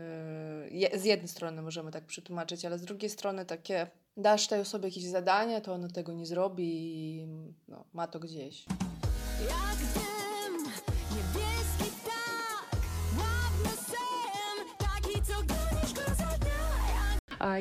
je- 0.69 0.99
Z 0.99 1.05
jednej 1.05 1.27
strony 1.27 1.61
możemy 1.61 1.91
tak 1.91 2.05
przetłumaczyć, 2.05 2.65
ale 2.65 2.77
z 2.79 2.81
drugiej 2.85 3.09
strony 3.09 3.45
takie 3.45 3.87
dasz 4.17 4.47
tej 4.47 4.59
osobie 4.61 4.87
jakieś 4.87 5.03
zadanie, 5.05 5.61
to 5.61 5.73
ona 5.73 5.87
tego 5.87 6.13
nie 6.13 6.25
zrobi 6.25 6.63
i 6.65 7.27
no, 7.67 7.85
ma 7.93 8.07
to 8.07 8.19
gdzieś. 8.19 8.65
Jak 9.49 9.77
dym, 9.93 10.63
niebieski 11.11 11.66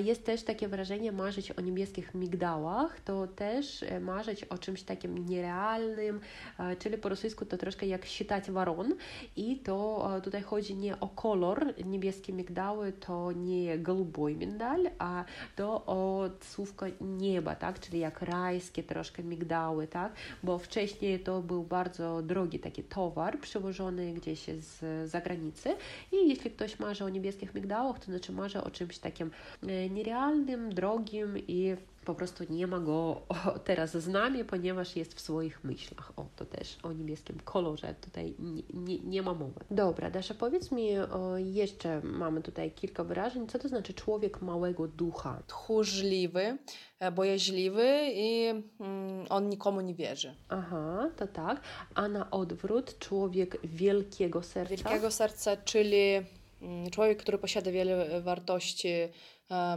Jest 0.05 0.27
też 0.27 0.43
takie 0.43 0.69
wyrażenie 0.69 1.13
marzyć 1.13 1.51
o 1.51 1.61
niebieskich 1.61 2.15
migdałach, 2.15 3.01
to 3.01 3.27
też 3.27 3.83
e, 3.83 4.01
marzyć 4.01 4.45
o 4.45 4.59
czymś 4.59 4.83
takim 4.83 5.29
nierealnym, 5.29 6.21
e, 6.59 6.77
czyli 6.77 6.99
po 6.99 7.09
rosyjsku 7.09 7.45
to 7.47 7.57
troszkę 7.57 7.87
jak 7.87 8.07
считать 8.07 8.51
waron 8.51 8.95
i 9.37 9.57
to 9.57 10.09
e, 10.17 10.21
tutaj 10.21 10.43
chodzi 10.43 10.75
nie 10.75 11.01
o 11.01 11.09
kolor, 11.09 11.75
niebieskie 11.85 12.33
migdały 12.33 12.93
to 12.93 13.33
nie 13.33 13.79
голубой 13.79 14.37
миндаль, 14.37 14.91
a 14.99 15.25
to 15.57 15.83
o 15.87 16.31
słówko 16.41 16.87
nieba, 17.01 17.55
tak, 17.55 17.81
czyli 17.81 17.99
jak 17.99 18.23
rajskie 18.23 18.83
troszkę 18.83 19.23
migdały, 19.23 19.87
tak, 19.87 20.13
bo 20.43 20.59
wcześniej 20.59 21.21
to 21.21 21.43
był 21.43 21.63
bardzo 21.63 22.23
drogi 22.23 22.59
taki 22.59 22.83
towar 22.83 23.39
przywożony 23.41 24.13
gdzieś 24.15 24.47
z 24.59 25.11
zagranicy 25.11 25.77
i 26.13 26.29
jeśli 26.29 26.51
ktoś 26.51 26.79
marzy 26.79 27.05
o 27.05 27.09
niebieskich 27.09 27.55
migdałach, 27.55 27.99
to 27.99 28.05
znaczy 28.05 28.33
marzy 28.33 28.65
o 28.65 28.71
czymś 28.71 28.99
takim 28.99 29.31
e, 29.63 29.66
nierealnym, 29.90 30.74
drogim 30.74 31.38
i 31.38 31.76
po 32.08 32.16
prostu 32.16 32.44
nie 32.50 32.68
ma 32.68 32.80
go 32.80 33.22
teraz 33.70 33.98
z 33.98 34.08
nami, 34.08 34.46
ponieważ 34.46 34.96
jest 34.96 35.14
w 35.14 35.20
swoich 35.20 35.64
myślach. 35.64 36.14
O, 36.16 36.26
to 36.36 36.46
też 36.46 36.78
o 36.84 36.92
niebieskim 36.94 37.40
kolorze 37.40 37.96
tutaj 38.02 38.36
nie, 38.40 38.64
nie, 38.74 39.00
nie 39.00 39.22
ma 39.22 39.34
mowy. 39.34 39.60
Dobra, 39.72 40.12
Dasza, 40.12 40.34
powiedz 40.34 40.72
mi, 40.72 41.00
o, 41.00 41.38
jeszcze 41.38 42.02
mamy 42.02 42.42
tutaj 42.42 42.72
kilka 42.72 43.04
wyrażeń. 43.04 43.48
Co 43.48 43.60
to 43.60 43.68
znaczy 43.68 43.94
człowiek 43.94 44.42
małego 44.42 44.88
ducha? 44.88 45.44
tchórzliwy, 45.48 46.58
e, 47.00 47.12
bojaźliwy 47.12 47.86
i 48.14 48.48
mm, 48.80 49.26
on 49.30 49.50
nikomu 49.50 49.82
nie 49.82 49.94
wierzy. 49.94 50.36
Aha, 50.50 51.10
to 51.16 51.28
tak. 51.28 51.62
A 51.96 52.08
na 52.08 52.32
odwrót 52.32 53.00
człowiek 53.00 53.58
wielkiego 53.64 54.44
serca? 54.44 54.76
Wielkiego 54.76 55.12
serca, 55.12 55.58
czyli 55.58 56.14
mm, 56.62 56.90
człowiek, 56.90 57.18
który 57.18 57.38
posiada 57.38 57.72
wiele 57.72 58.22
wartości 58.22 58.90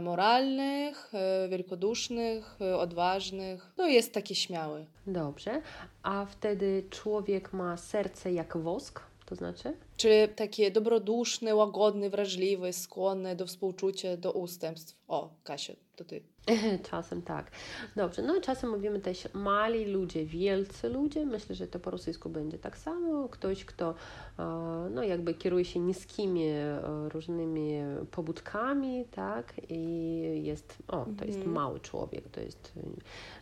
moralnych, 0.01 1.11
e, 1.13 1.49
wielkodusznych, 1.49 2.57
e, 2.61 2.77
odważnych. 2.77 3.71
No 3.77 3.87
jest 3.87 4.13
taki 4.13 4.35
śmiały. 4.35 4.85
Dobrze. 5.07 5.61
A 6.03 6.25
wtedy 6.25 6.83
człowiek 6.89 7.53
ma 7.53 7.77
serce 7.77 8.33
jak 8.33 8.57
wosk, 8.57 9.01
to 9.25 9.35
znaczy? 9.35 9.73
Czyli 10.01 10.35
taki 10.35 10.71
dobroduszny, 10.71 11.55
łagodny, 11.55 12.09
wrażliwy, 12.09 12.73
skłonny 12.73 13.35
do 13.35 13.45
współczucia, 13.45 14.17
do 14.17 14.31
ustępstw. 14.31 14.97
O, 15.07 15.33
Kasia, 15.43 15.73
to 15.95 16.03
ty. 16.03 16.21
Czasem 16.89 17.21
tak. 17.21 17.51
Dobrze, 17.95 18.21
no 18.21 18.35
i 18.35 18.41
czasem 18.41 18.69
mówimy 18.69 18.99
też 18.99 19.27
mali 19.33 19.85
ludzie, 19.85 20.25
wielcy 20.25 20.89
ludzie. 20.89 21.25
Myślę, 21.25 21.55
że 21.55 21.67
to 21.67 21.79
po 21.79 21.91
rosyjsku 21.91 22.29
będzie 22.29 22.57
tak 22.59 22.77
samo. 22.77 23.29
Ktoś, 23.29 23.65
kto 23.65 23.95
e, 24.39 24.43
no 24.91 25.03
jakby 25.03 25.33
kieruje 25.33 25.65
się 25.65 25.79
niskimi 25.79 26.47
e, 26.47 26.79
różnymi 27.09 27.73
pobudkami, 28.11 29.05
tak? 29.11 29.53
I 29.69 30.21
jest, 30.43 30.77
o, 30.87 31.05
to 31.17 31.25
jest 31.25 31.37
Mhm. 31.37 31.55
mały 31.55 31.79
człowiek, 31.79 32.29
to 32.29 32.41
jest 32.41 32.73
e, 32.77 32.81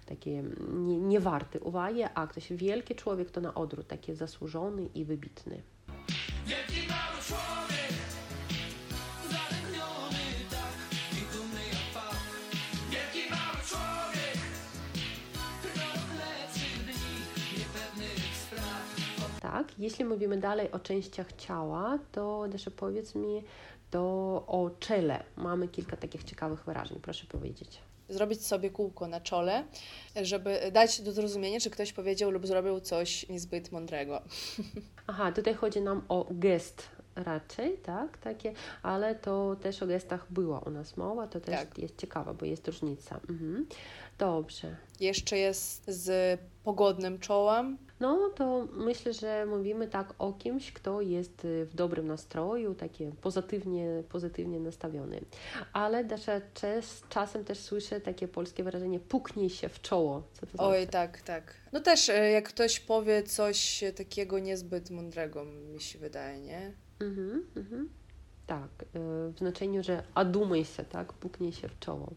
taki 0.06 0.30
nie, 0.74 1.00
niewarty 1.00 1.60
uwagi, 1.60 2.04
a 2.14 2.28
ktoś 2.28 2.54
wielki 2.54 2.96
człowiek 2.96 3.32
to 3.32 3.42
na 3.42 3.54
odwrót, 3.54 3.88
taki 3.88 4.14
zasłużony 4.14 4.90
i 4.96 5.06
wybitny. 5.06 5.62
Tak, 19.42 19.80
jeśli 19.80 20.06
mówimy 20.06 20.38
dalej 20.38 20.72
o 20.72 20.80
częściach 20.80 21.34
ciała, 21.34 22.00
to 22.12 22.48
Desza 22.48 22.72
powiedz 22.72 23.16
mi, 23.16 23.44
to 23.92 24.02
o 24.48 24.70
czele 24.80 25.24
mamy 25.38 25.68
kilka 25.68 25.98
takich 25.98 26.24
ciekawych 26.24 26.66
wyrażeń, 26.66 27.00
proszę 27.02 27.26
powiedzieć. 27.26 27.89
Zrobić 28.10 28.46
sobie 28.46 28.70
kółko 28.70 29.08
na 29.08 29.22
czole, 29.22 29.64
żeby 30.22 30.72
dać 30.72 31.02
do 31.02 31.12
zrozumienia, 31.12 31.60
że 31.60 31.70
ktoś 31.70 31.94
powiedział 31.94 32.32
lub 32.32 32.48
zrobił 32.48 32.80
coś 32.80 33.30
niezbyt 33.30 33.72
mądrego. 33.72 34.22
Aha, 35.08 35.32
tutaj 35.32 35.54
chodzi 35.54 35.82
nam 35.82 36.02
o 36.10 36.28
gest 36.32 36.99
raczej, 37.20 37.78
tak, 37.78 38.18
takie, 38.18 38.54
ale 38.84 39.16
to 39.16 39.56
też 39.56 39.84
o 39.84 39.88
gestach 39.88 40.26
była 40.30 40.60
u 40.60 40.70
nas 40.70 40.98
mowa, 40.98 41.28
to 41.28 41.40
też 41.42 41.56
Tak. 41.56 41.78
jest 41.78 41.98
ciekawe, 41.98 42.34
bo 42.34 42.46
jest 42.46 42.68
różnica. 42.68 43.20
Mhm. 43.30 43.66
Dobrze. 44.18 44.76
Jeszcze 45.00 45.38
jest 45.38 45.84
z 45.88 46.40
pogodnym 46.64 47.20
czołem, 47.20 47.78
No 48.00 48.30
to 48.36 48.68
myślę, 48.74 49.14
że 49.14 49.46
mówimy 49.46 49.88
tak 49.88 50.14
o 50.20 50.34
kimś, 50.34 50.72
kto 50.72 51.02
jest 51.02 51.46
y, 51.46 51.66
w 51.66 51.76
dobrym 51.76 52.08
nastroju, 52.08 52.76
taki 52.76 53.06
pozytywnie, 53.22 54.04
pozytywnie 54.10 54.60
nastawiony. 54.60 55.22
Ale 55.74 56.04
Dasza, 56.04 56.42
czas, 56.54 57.02
czasem 57.10 57.46
też 57.46 57.60
słyszę 57.60 58.02
takie 58.02 58.28
polskie 58.28 58.64
wyrażenie 58.64 59.00
puknij 59.00 59.50
się 59.50 59.70
w 59.70 59.82
czoło. 59.82 60.24
Co 60.34 60.46
to 60.46 60.68
Oj, 60.70 60.78
znaczy? 60.78 60.92
tak, 60.92 61.22
tak. 61.22 61.54
No 61.72 61.80
też 61.80 62.10
e, 62.10 62.32
jak 62.32 62.50
ktoś 62.50 62.80
powie 62.80 63.24
coś 63.24 63.84
takiego 63.96 64.40
niezbyt 64.40 64.90
mądrego, 64.92 65.46
mi 65.46 65.82
się 65.82 66.00
wydaje, 66.00 66.40
nie? 66.42 66.74
Mhm, 67.00 67.46
mhm. 67.56 67.90
Tak, 68.48 68.70
y, 68.84 68.88
w 69.34 69.38
znaczeniu, 69.38 69.84
że 69.84 70.04
odumaj 70.16 70.66
się, 70.66 70.84
tak, 70.84 71.14
puknij 71.14 71.52
się 71.52 71.68
w 71.70 71.80
czoło. 71.80 72.10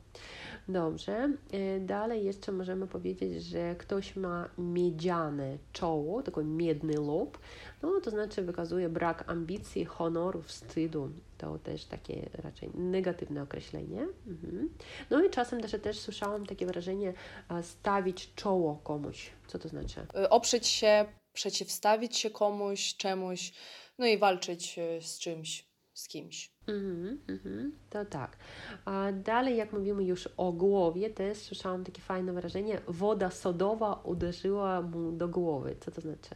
Dobrze. 0.68 1.32
Y, 1.54 1.80
Dalej 1.80 2.24
jeszcze 2.24 2.52
możemy 2.52 2.86
powiedzieć, 2.86 3.44
że 3.44 3.74
ktoś 3.76 4.16
ma 4.16 4.48
miedziane 4.58 5.58
czoło, 5.72 6.22
taki 6.22 6.40
miedny 6.40 6.94
lоб, 6.94 7.38
no 7.82 8.00
to 8.00 8.10
znaczy 8.10 8.42
wykazuje 8.42 8.88
brak 8.88 9.24
ambicji, 9.30 9.84
honoru, 9.84 10.42
wstydu. 10.42 11.10
To 11.38 11.58
też 11.58 11.84
takie 11.84 12.28
raczej 12.34 12.70
negatywne 12.74 13.42
określenie. 13.42 14.06
Mhm. 14.26 14.68
No 15.10 15.24
i 15.24 15.30
czasem 15.30 15.60
też, 15.60 15.76
też 15.82 15.98
słyszałam 15.98 16.46
takie 16.46 16.66
wyrażenie 16.66 17.14
a, 17.48 17.62
stawić 17.62 18.34
czoło 18.34 18.80
komuś. 18.84 19.30
Co 19.46 19.58
to 19.58 19.68
znaczy? 19.68 20.06
E, 20.14 20.30
Oprzeć 20.30 20.66
się, 20.66 21.04
przeciwstawić 21.32 22.16
się 22.16 22.30
komuś, 22.30 22.96
czemuś, 22.96 23.52
no 23.98 24.06
i 24.06 24.18
walczyć 24.18 24.78
e, 24.78 25.00
z 25.00 25.18
czymś, 25.18 25.66
z 25.92 26.08
kimś. 26.08 26.52
Mhm, 26.66 27.20
mhm, 27.28 27.72
to 27.90 28.04
tak. 28.04 28.36
A 28.84 29.12
dalej, 29.12 29.56
jak 29.56 29.72
mówimy 29.72 30.04
już 30.04 30.28
o 30.36 30.52
głowie, 30.52 31.10
też 31.10 31.38
słyszałam 31.38 31.84
takie 31.84 32.02
fajne 32.02 32.32
wyrażenie, 32.32 32.80
woda 32.88 33.30
sodowa 33.30 33.94
uderzyła 33.94 34.82
mu 34.82 35.12
do 35.12 35.28
głowy. 35.28 35.76
Co 35.80 35.90
to 35.90 36.00
znaczy? 36.00 36.34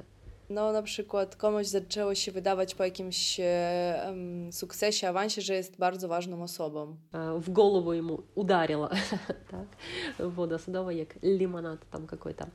No, 0.51 0.71
na 0.71 0.81
przykład 0.81 1.35
komuś 1.35 1.67
zaczęło 1.67 2.15
się 2.15 2.31
wydawać 2.31 2.75
po 2.75 2.83
jakimś 2.83 3.39
e, 3.39 4.03
em, 4.03 4.53
sukcesie, 4.53 5.09
awansie, 5.09 5.41
że 5.41 5.53
jest 5.53 5.77
bardzo 5.77 6.07
ważną 6.07 6.43
osobą. 6.43 6.95
А, 7.11 7.33
в 7.33 7.49
голову 7.49 7.93
ему 7.93 8.23
ударила, 8.35 8.89
tak? 9.51 9.67
Woda 10.29 10.57
sodowa 10.57 10.91
jak 10.91 11.15
limonad 11.23 11.89
tam 11.89 12.07
какой-то. 12.07 12.45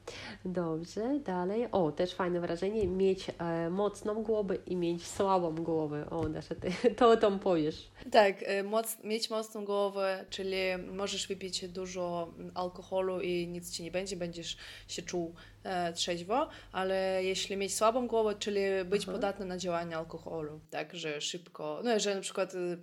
Dobrze, 0.45 1.21
dalej. 1.25 1.69
O, 1.73 1.93
też 1.93 2.15
fajne 2.15 2.41
wrażenie, 2.41 2.87
mieć 2.87 3.31
e, 3.39 3.71
mocną 3.71 4.23
głowę 4.23 4.57
i 4.67 4.77
mieć 4.77 5.07
słabą 5.07 5.55
głowę. 5.55 6.11
O, 6.11 6.29
Dasza, 6.29 6.55
ty 6.55 6.95
to 6.97 7.11
o 7.11 7.17
tym 7.17 7.39
powiesz. 7.39 7.91
Tak, 8.13 8.43
e, 8.43 8.63
moc, 8.63 8.97
mieć 9.05 9.31
mocną 9.31 9.65
głowę, 9.65 10.25
czyli 10.31 10.57
możesz 10.93 11.27
wypić 11.27 11.69
dużo 11.69 12.33
mm, 12.39 12.51
alkoholu 12.55 13.21
i 13.21 13.49
nic 13.49 13.71
ci 13.71 13.83
nie 13.83 13.91
będzie, 13.91 14.17
będziesz 14.17 14.57
się 14.89 15.03
czuł 15.03 15.35
e, 15.60 15.60
trzeźwo, 15.96 16.50
ale 16.72 17.24
jeśli 17.24 17.58
mieć 17.58 17.76
słabą 17.76 18.08
głowę, 18.08 18.36
czyli 18.40 18.62
być 18.86 19.04
Aha. 19.04 19.12
podatny 19.12 19.46
na 19.46 19.58
działanie 19.58 19.98
alkoholu, 19.98 20.60
tak, 20.70 20.96
że 20.96 21.22
szybko, 21.22 21.82
no 21.84 22.00
że 22.00 22.16
na 22.16 22.22
przykład, 22.22 22.54
e, 22.56 22.78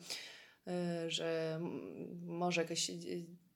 e, 0.72 1.10
że 1.10 1.60
może 2.26 2.62
jakaś 2.62 2.90
e, 2.90 2.94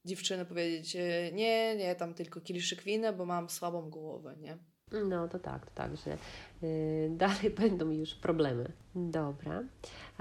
dziewczyna 0.05 0.45
powiedzieć, 0.45 0.97
e, 0.97 1.33
nie, 1.33 1.77
nie, 1.77 1.95
tam 1.95 2.15
tylko 2.15 2.41
kieliszek 2.41 2.83
wina, 2.83 3.13
bo 3.13 3.27
mam 3.27 3.51
słabą 3.51 3.91
głowę, 3.91 4.37
nie? 4.41 4.59
No 4.93 5.29
to 5.29 5.39
tak, 5.39 5.67
to 5.67 5.73
tak, 5.75 5.97
że 5.97 6.17
y, 6.63 7.11
dalej 7.25 7.51
będą 7.51 7.91
już 7.91 8.15
problemy. 8.15 8.73
Dobra. 8.95 9.63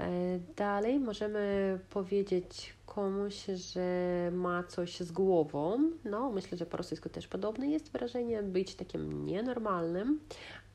E, 0.00 0.38
dalej 0.56 1.00
możemy 1.00 1.78
powiedzieć 1.90 2.74
komuś, 2.94 3.44
że 3.46 4.30
ma 4.32 4.64
coś 4.64 5.00
z 5.00 5.12
głową. 5.12 5.90
No, 6.04 6.30
myślę, 6.30 6.58
że 6.58 6.66
po 6.66 6.76
rosyjsku 6.76 7.08
też 7.08 7.28
podobne 7.28 7.68
jest 7.68 7.92
wyrażenie, 7.92 8.42
być 8.42 8.74
takim 8.74 9.26
nienormalnym. 9.26 10.20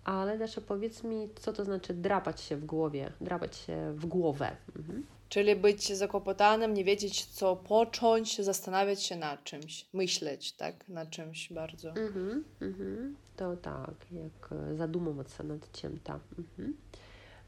Ale 0.03 0.37
Dasza, 0.37 0.61
powiedz 0.61 1.03
mi, 1.03 1.29
co 1.39 1.53
to 1.53 1.65
znaczy 1.65 1.93
drapać 1.93 2.41
się 2.41 2.55
w 2.55 2.65
głowie, 2.65 3.11
drapać 3.21 3.55
się 3.55 3.93
w 3.95 4.05
głowę. 4.05 4.55
Mhm. 4.77 5.05
Czyli 5.29 5.55
być 5.55 5.93
zakłopotanym, 5.93 6.73
nie 6.73 6.83
wiedzieć 6.83 7.25
co 7.25 7.55
począć, 7.55 8.41
zastanawiać 8.41 9.03
się 9.03 9.15
nad 9.15 9.43
czymś, 9.43 9.85
myśleć, 9.93 10.53
tak, 10.53 10.89
nad 10.89 11.09
czymś 11.09 11.53
bardzo. 11.53 11.89
Mhm, 11.89 12.43
mhm. 12.61 13.15
To 13.35 13.57
tak, 13.57 13.95
jak 14.11 14.51
e, 14.51 14.75
zadumywać 14.75 15.31
się 15.31 15.43
nad 15.43 15.71
czym 15.71 15.99
tam. 15.99 16.19
Mhm. 16.39 16.77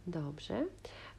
Dobrze. 0.08 0.66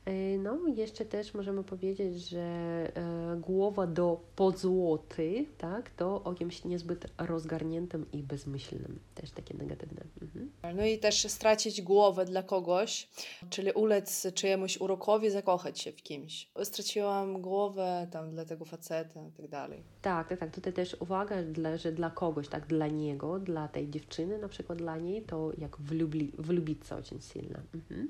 E, 0.05 0.37
No, 0.37 0.57
jeszcze 0.75 1.05
też 1.05 1.33
możemy 1.33 1.63
powiedzieć, 1.63 2.29
że 2.29 2.39
e, 2.39 3.37
głowa 3.41 3.87
do 3.87 4.21
podzłoty, 4.35 5.45
tak, 5.57 5.89
to 5.89 6.23
o 6.23 6.33
kimś 6.33 6.63
niezbyt 6.63 7.05
rozgarniętym 7.17 8.05
i 8.11 8.23
bezmyślnym. 8.23 8.99
Też 9.15 9.31
takie 9.31 9.53
negatywne. 9.53 10.01
Mhm. 10.21 10.51
No 10.77 10.85
i 10.85 10.99
też 10.99 11.27
stracić 11.31 11.81
głowę 11.81 12.25
dla 12.25 12.43
kogoś, 12.43 13.07
czyli 13.49 13.71
ulec 13.71 14.27
czyjemuś 14.33 14.77
urokowi, 14.77 15.29
zakochać 15.29 15.79
się 15.79 15.91
w 15.91 16.03
kimś. 16.03 16.49
Straciłam 16.63 17.41
głowę 17.41 18.07
tam 18.11 18.31
dla 18.31 18.45
tego 18.45 18.65
faceta 18.65 19.19
i 19.27 19.31
tak 19.31 19.47
dalej. 19.47 19.83
Tak, 20.01 20.29
tak, 20.29 20.39
tak. 20.39 20.51
Tutaj 20.51 20.73
też 20.73 20.97
uwaga, 20.99 21.43
dla, 21.43 21.77
że 21.77 21.91
dla 21.91 22.09
kogoś, 22.09 22.47
tak, 22.47 22.67
dla 22.67 22.87
niego, 22.87 23.39
dla 23.39 23.67
tej 23.67 23.89
dziewczyny, 23.89 24.37
na 24.37 24.47
przykład 24.47 24.77
dla 24.77 24.97
niej, 24.97 25.21
to 25.21 25.51
jak 25.57 25.77
wlubli, 25.77 26.31
влюбиться 26.37 26.95
очень 26.97 27.21
сильно. 27.21 27.59
Mhm. 27.73 28.09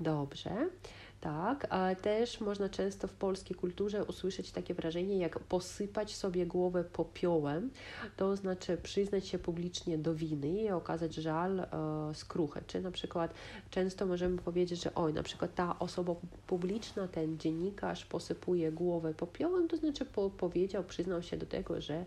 Dobrze. 0.00 0.50
Tak, 1.21 1.67
a 1.69 1.95
też 1.95 2.41
można 2.41 2.69
często 2.69 3.07
w 3.07 3.13
polskiej 3.13 3.57
kulturze 3.57 4.05
usłyszeć 4.05 4.51
takie 4.51 4.73
wrażenie 4.73 5.17
jak 5.17 5.39
posypać 5.39 6.15
sobie 6.15 6.45
głowę 6.45 6.83
popiołem, 6.83 7.69
to 8.17 8.35
znaczy 8.35 8.77
przyznać 8.77 9.27
się 9.27 9.39
publicznie 9.39 9.97
do 9.97 10.15
winy 10.15 10.47
i 10.47 10.69
okazać 10.69 11.15
żal, 11.15 11.59
e, 11.59 11.67
skruchę. 12.13 12.61
Czy 12.67 12.81
na 12.81 12.91
przykład 12.91 13.33
często 13.69 14.05
możemy 14.05 14.37
powiedzieć, 14.37 14.83
że 14.83 14.95
oj, 14.95 15.13
na 15.13 15.23
przykład 15.23 15.55
ta 15.55 15.79
osoba 15.79 16.15
publiczna, 16.47 17.07
ten 17.07 17.39
dziennikarz 17.39 18.05
posypuje 18.05 18.71
głowę 18.71 19.13
popiołem, 19.13 19.67
to 19.67 19.77
znaczy 19.77 20.05
po, 20.05 20.29
powiedział, 20.29 20.83
przyznał 20.83 21.21
się 21.21 21.37
do 21.37 21.45
tego, 21.45 21.81
że 21.81 22.05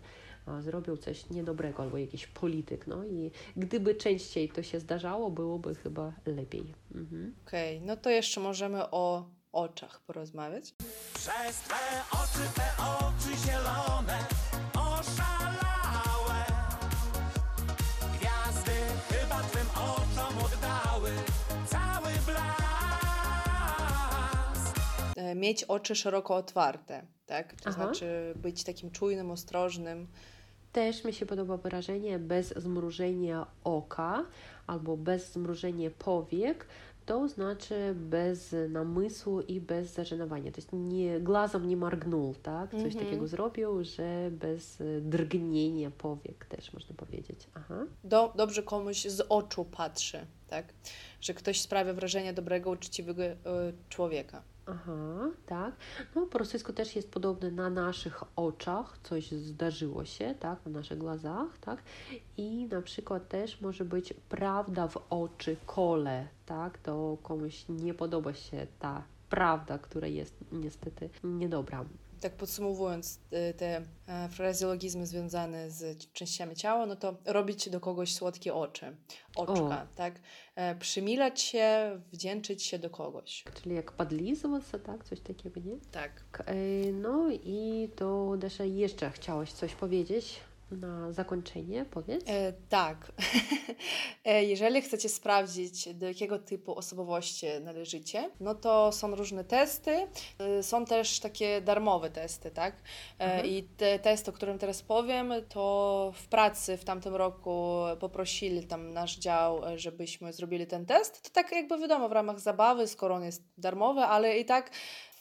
zrobił 0.59 0.97
coś 0.97 1.29
niedobrego 1.29 1.83
albo 1.83 1.97
jakiś 1.97 2.27
polityk. 2.27 2.87
No 2.87 3.05
i 3.05 3.31
gdyby 3.57 3.95
częściej 3.95 4.49
to 4.49 4.63
się 4.63 4.79
zdarzało, 4.79 5.31
byłoby 5.31 5.75
chyba 5.75 6.13
lepiej. 6.25 6.73
Mhm. 6.95 7.35
Okej, 7.47 7.81
no 7.81 7.97
to 7.97 8.09
jeszcze 8.09 8.41
możemy 8.41 8.89
o 8.91 9.29
oczach 9.51 10.01
porozmawiać. 10.01 10.73
Przez 11.13 11.59
twe 11.61 12.01
oczy, 12.11 12.53
te 12.55 12.83
oczy 12.83 13.37
zielone, 13.47 14.17
Mieć 25.35 25.63
oczy 25.63 25.95
szeroko 25.95 26.35
otwarte, 26.35 27.05
tak? 27.25 27.53
To 27.53 27.69
Aha. 27.69 27.71
znaczy 27.71 28.33
być 28.35 28.63
takim 28.63 28.91
czujnym, 28.91 29.31
ostrożnym. 29.31 30.07
Też 30.71 31.03
mi 31.03 31.13
się 31.13 31.25
podoba 31.25 31.57
wyrażenie 31.57 32.19
bez 32.19 32.53
zmrużenia 32.57 33.47
oka 33.63 34.25
albo 34.67 34.97
bez 34.97 35.31
zmrużenia 35.31 35.89
powiek, 35.99 36.67
to 37.05 37.27
znaczy 37.27 37.95
bez 37.95 38.55
namysłu 38.69 39.41
i 39.41 39.61
bez 39.61 39.93
zażenowania. 39.93 40.51
To 40.51 40.57
jest 40.57 40.73
nie, 40.73 41.19
glazem 41.19 41.67
nie 41.67 41.77
margnął, 41.77 42.35
tak? 42.43 42.71
Coś 42.71 42.83
Mhm. 42.83 43.05
takiego 43.05 43.27
zrobił, 43.27 43.83
że 43.83 44.31
bez 44.31 44.77
drgnienia 45.01 45.91
powiek 45.91 46.45
też 46.45 46.73
można 46.73 46.95
powiedzieć. 46.95 47.47
Aha. 47.53 47.85
Do, 48.03 48.33
dobrze 48.35 48.63
komuś 48.63 49.05
z 49.05 49.25
oczu 49.29 49.65
patrzy, 49.65 50.25
tak? 50.47 50.73
Że 51.21 51.33
ktoś 51.33 51.61
sprawia 51.61 51.93
wrażenie 51.93 52.33
dobrego, 52.33 52.69
uczciwego 52.69 53.23
e, 53.23 53.35
człowieka. 53.89 54.41
Aha, 54.71 55.29
tak. 55.45 55.75
No, 56.15 56.25
po 56.25 56.37
rosyjsku 56.37 56.73
też 56.73 56.95
jest 56.95 57.11
podobne 57.11 57.51
na 57.51 57.69
naszych 57.69 58.23
oczach, 58.35 58.97
coś 59.03 59.31
zdarzyło 59.31 60.05
się, 60.05 60.35
tak, 60.39 60.65
na 60.65 60.71
naszych 60.71 60.97
glazach, 60.97 61.57
tak. 61.61 61.83
I 62.37 62.65
na 62.65 62.81
przykład 62.81 63.27
też 63.27 63.61
może 63.61 63.85
być 63.85 64.13
prawda 64.29 64.87
w 64.87 64.97
oczy 65.09 65.57
kole, 65.65 66.27
tak, 66.45 66.77
to 66.77 67.17
komuś 67.23 67.65
nie 67.69 67.93
podoba 67.93 68.33
się 68.33 68.67
ta 68.79 69.03
prawda, 69.29 69.77
która 69.77 70.07
jest 70.07 70.35
niestety 70.51 71.09
niedobra. 71.23 71.85
Tak 72.21 72.33
podsumowując 72.35 73.19
e, 73.31 73.53
te 73.53 73.81
e, 74.07 74.29
frazeologizmy 74.29 75.07
związane 75.07 75.71
z 75.71 76.11
częściami 76.13 76.55
ciała, 76.55 76.85
no 76.85 76.95
to 76.95 77.15
robić 77.25 77.69
do 77.69 77.79
kogoś 77.79 78.13
słodkie 78.15 78.53
oczy, 78.53 78.95
oczka, 79.35 79.87
tak? 79.95 80.19
E, 80.55 80.75
Przymilać 80.75 81.41
się, 81.41 81.99
wdzięczyć 82.11 82.63
się 82.63 82.79
do 82.79 82.89
kogoś. 82.89 83.43
Czyli 83.63 83.75
jak 83.75 83.91
podlizować, 83.91 84.63
tak, 84.85 85.03
coś 85.03 85.19
takiego, 85.19 85.59
nie? 85.59 85.77
Tak. 85.91 86.43
E, 86.45 86.55
No 86.91 87.29
i 87.31 87.89
to 87.95 88.37
Dasza 88.37 88.63
jeszcze 88.65 89.09
chciałaś 89.11 89.51
coś 89.51 89.75
powiedzieć 89.75 90.39
na 90.71 91.11
zakończenie, 91.11 91.85
powiedz. 91.85 92.23
E, 92.29 92.53
tak. 92.69 92.97
E, 94.25 94.43
Jeżeli 94.43 94.81
chcecie 94.81 95.09
sprawdzić, 95.09 95.93
do 95.93 96.07
jakiego 96.07 96.39
typu 96.39 96.75
osobowości 96.75 97.45
należycie, 97.61 98.29
no 98.39 98.55
to 98.55 98.91
są 98.91 99.15
różne 99.15 99.43
testy. 99.43 100.07
E, 100.39 100.63
Są 100.63 100.85
też 100.85 101.19
takie 101.19 101.61
darmowe 101.61 102.09
testy, 102.09 102.51
tak? 102.51 102.75
E, 103.19 103.23
Mhm. 103.25 103.45
I 103.45 103.63
te 103.63 103.99
testy, 103.99 104.31
o 104.31 104.33
którym 104.33 104.57
teraz 104.59 104.81
powiem, 104.83 105.33
to 105.49 106.11
w 106.15 106.27
pracy 106.27 106.77
w 106.77 106.83
tamtym 106.85 107.15
roku 107.15 107.81
poprosili 107.99 108.63
tam 108.67 108.93
nasz 108.93 109.17
dział, 109.17 109.61
żebyśmy 109.75 110.33
zrobili 110.33 110.67
ten 110.67 110.85
test. 110.85 111.21
To 111.23 111.29
tak 111.29 111.51
jakby 111.51 111.77
wiadomo, 111.77 112.09
w 112.09 112.11
ramach 112.11 112.39
zabawy, 112.39 112.87
skoro 112.87 113.15
on 113.15 113.23
jest 113.23 113.43
darmowy, 113.57 114.01
ale 114.01 114.37
i 114.39 114.45
tak 114.45 114.71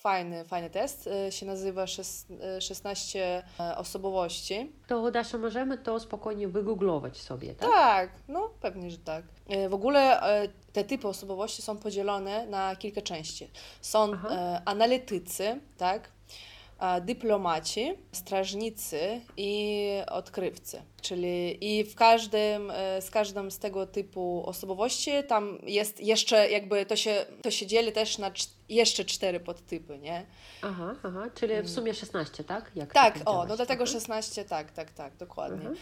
fajny, 0.00 0.44
fajny 0.44 0.70
test. 0.70 1.06
E, 1.06 1.32
Się 1.32 1.46
nazywa 1.46 1.84
szes- 1.86 2.26
e, 2.56 2.60
16 2.60 3.42
e, 3.60 3.76
osobowości. 3.76 4.72
To 4.86 5.10
Dasza, 5.10 5.38
możemy 5.38 5.78
to 5.78 6.00
spokojnie 6.00 6.48
wygooglować 6.48 7.16
sobie, 7.18 7.54
tak? 7.54 7.70
Tak, 7.70 8.10
no 8.28 8.50
pewnie, 8.60 8.90
że 8.90 8.98
tak. 8.98 9.24
E, 9.48 9.68
W 9.68 9.74
ogóle 9.74 10.20
e, 10.22 10.48
te 10.72 10.84
typy 10.84 11.08
osobowości 11.08 11.62
są 11.62 11.76
podzielone 11.76 12.46
na 12.46 12.76
kilka 12.76 13.02
części. 13.02 13.50
Są 13.80 14.12
Aha. 14.14 14.28
e, 14.32 14.62
analitycy, 14.64 15.60
tak? 15.78 16.08
A, 16.80 17.00
dyplomaci, 17.00 17.94
strażnicy 18.12 19.20
i 19.36 19.86
odkrywcy. 20.08 20.82
Czyli 21.02 21.58
i 21.78 21.84
w 21.84 21.94
każdym, 21.94 22.70
e, 22.70 23.02
z 23.02 23.10
każdym 23.10 23.50
z 23.50 23.58
tego 23.58 23.86
typu 23.86 24.42
osobowości 24.46 25.10
tam 25.28 25.58
jest 25.62 26.00
jeszcze 26.00 26.50
jakby 26.50 26.86
to 26.86 26.96
się, 26.96 27.26
to 27.42 27.50
się 27.50 27.66
dzieli 27.66 27.92
też 27.92 28.18
na 28.18 28.30
cz- 28.30 28.48
jeszcze 28.68 29.04
cztery 29.04 29.40
podtypy, 29.40 29.98
nie? 29.98 30.26
Aha, 30.62 30.94
aha, 31.02 31.30
czyli 31.34 31.62
w 31.62 31.70
sumie 31.70 31.94
16, 31.94 32.44
tak? 32.44 32.70
Jak 32.74 32.92
Tak, 32.92 33.20
o, 33.24 33.46
no 33.46 33.56
dlatego 33.56 33.84
aha. 33.84 33.92
16, 33.92 34.44
tak, 34.44 34.70
tak, 34.72 34.90
tak, 34.90 35.16
dokładnie. 35.16 35.56
Mhm. 35.56 35.76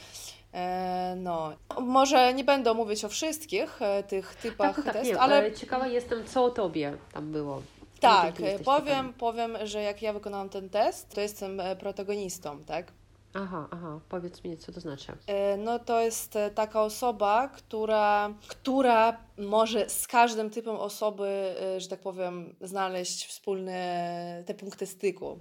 E, 0.55 1.15
no, 1.17 1.53
może 1.81 2.35
nie 2.35 2.45
będę 2.45 2.75
mówić 2.75 3.05
o 3.05 3.09
wszystkich 3.09 3.83
e, 3.83 4.03
tych 4.03 4.35
typach 4.35 4.77
Tak, 4.77 4.85
tak, 4.85 4.95
test, 4.95 5.11
nie, 5.11 5.21
ale 5.21 5.37
ale 5.37 5.53
ciekawa 5.53 5.87
jestem, 5.87 6.27
co 6.27 6.45
o 6.45 6.51
tobie 6.51 6.97
tam 7.13 7.33
było. 7.33 7.63
Tak, 8.01 8.35
powiem, 8.65 9.13
powiem, 9.13 9.57
że 9.65 9.83
jak 9.83 10.03
ja 10.03 10.13
wykonałam 10.13 10.49
ten 10.49 10.71
test, 10.71 11.15
to 11.15 11.21
jestem 11.21 11.61
e, 11.61 11.77
protagonistą, 11.77 12.65
tak? 12.65 12.93
Aha, 13.35 13.69
aha, 13.71 14.01
powiedz 14.09 14.45
mi, 14.45 14.57
co 14.57 14.73
to 14.73 14.81
znaczy. 14.81 15.13
E, 15.27 15.57
No 15.57 15.79
to 15.79 16.01
jest 16.01 16.37
e, 16.37 16.51
taka 16.51 16.83
osoba, 16.83 17.49
która, 17.49 18.35
która 18.49 19.17
może 19.39 19.89
z 19.91 20.07
każdym 20.07 20.51
typem 20.51 20.77
osoby, 20.77 21.55
że 21.79 21.89
tak 21.89 22.01
powiem, 22.01 22.55
znaleźć 22.61 23.27
wspólne 23.27 24.43
te 24.47 24.55
punkty 24.55 24.87
styku. 24.87 25.39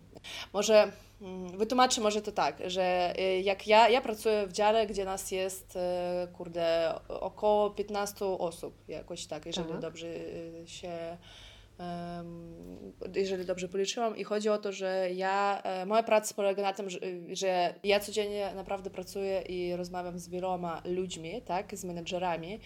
Może 0.53 0.91
mm, 1.21 1.57
wytłumaczę 1.57 2.01
może 2.01 2.21
to 2.21 2.31
tak, 2.31 2.57
że 2.65 3.13
jak 3.43 3.67
ja, 3.67 3.89
ja 3.89 4.01
pracuję 4.01 4.47
w 4.47 4.53
dziale, 4.53 4.87
gdzie 4.87 5.05
nas 5.05 5.31
jest, 5.31 5.77
kurde, 6.33 6.93
około 7.07 7.69
15 7.69 8.25
osób, 8.25 8.73
jakoś 8.87 9.25
tak, 9.25 9.45
jeżeli 9.45 9.69
Tak. 9.69 9.79
dobrze 9.79 10.07
się 10.65 11.17
jeżeli 13.15 13.45
dobrze 13.45 13.67
policzyłam 13.67 14.17
i 14.17 14.23
chodzi 14.23 14.49
o 14.49 14.57
to, 14.57 14.71
że 14.71 15.09
ja, 15.13 15.61
e, 15.63 15.85
moja 15.85 16.03
praca 16.03 16.35
polega 16.35 16.61
na 16.63 16.73
tym, 16.73 16.89
że, 16.89 16.99
że 17.31 17.73
ja 17.83 17.99
codziennie 17.99 18.51
naprawdę 18.55 18.89
pracuję 18.89 19.41
i 19.41 19.75
rozmawiam 19.75 20.19
z 20.19 20.29
wieloma 20.29 20.81
ludźmi, 20.85 21.41
tak, 21.45 21.77
z 21.77 21.85
menedżerami 21.85 22.59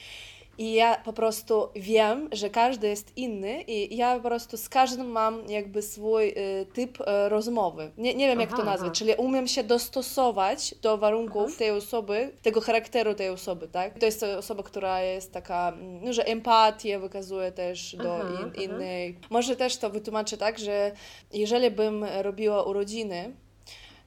i 0.62 0.74
ja 0.74 0.96
po 0.96 1.14
prostu 1.14 1.70
wiem, 1.76 2.30
że 2.32 2.50
każdy 2.50 2.88
jest 2.88 3.18
inny 3.18 3.62
i 3.62 3.98
ja 3.98 4.16
po 4.16 4.22
prostu 4.22 4.58
z 4.58 4.70
każdym 4.70 5.08
mam 5.08 5.50
jakby 5.50 5.82
swój 5.82 6.30
y, 6.30 6.66
typ 6.74 7.02
e, 7.02 7.30
rozmowy. 7.30 7.92
Nie, 7.98 8.16
nie 8.16 8.28
wiem, 8.28 8.40
jak 8.40 8.50
to 8.50 8.56
Aha, 8.56 8.66
nazwać, 8.66 8.88
aha. 8.88 8.96
czyli 8.96 9.14
umiem 9.18 9.48
się 9.48 9.64
dostosować 9.64 10.76
do 10.82 10.98
warunków 10.98 11.58
tej 11.58 11.72
osoby, 11.72 12.32
tego 12.42 12.62
charakteru 12.62 13.14
tej 13.14 13.30
osoby, 13.30 13.68
tak? 13.68 14.00
To 14.00 14.06
jest 14.06 14.24
osoba, 14.24 14.64
która 14.64 15.02
jest 15.02 15.32
taka, 15.32 15.70
mm, 15.70 16.04
no, 16.04 16.14
że 16.14 16.26
empatię 16.28 17.00
wykazuje 17.00 17.52
też 17.52 17.96
do 17.96 18.16
Aha, 18.16 18.28
in, 18.30 18.52
aha. 18.56 18.64
innej. 18.64 19.18
Może 19.30 19.56
też 19.56 19.78
to 19.78 19.90
wytłumaczę 19.90 20.38
tak, 20.38 20.60
że 20.60 20.92
jeżeli 21.34 21.72
bym 21.72 22.04
robiła 22.04 22.64
urodziny, 22.64 23.36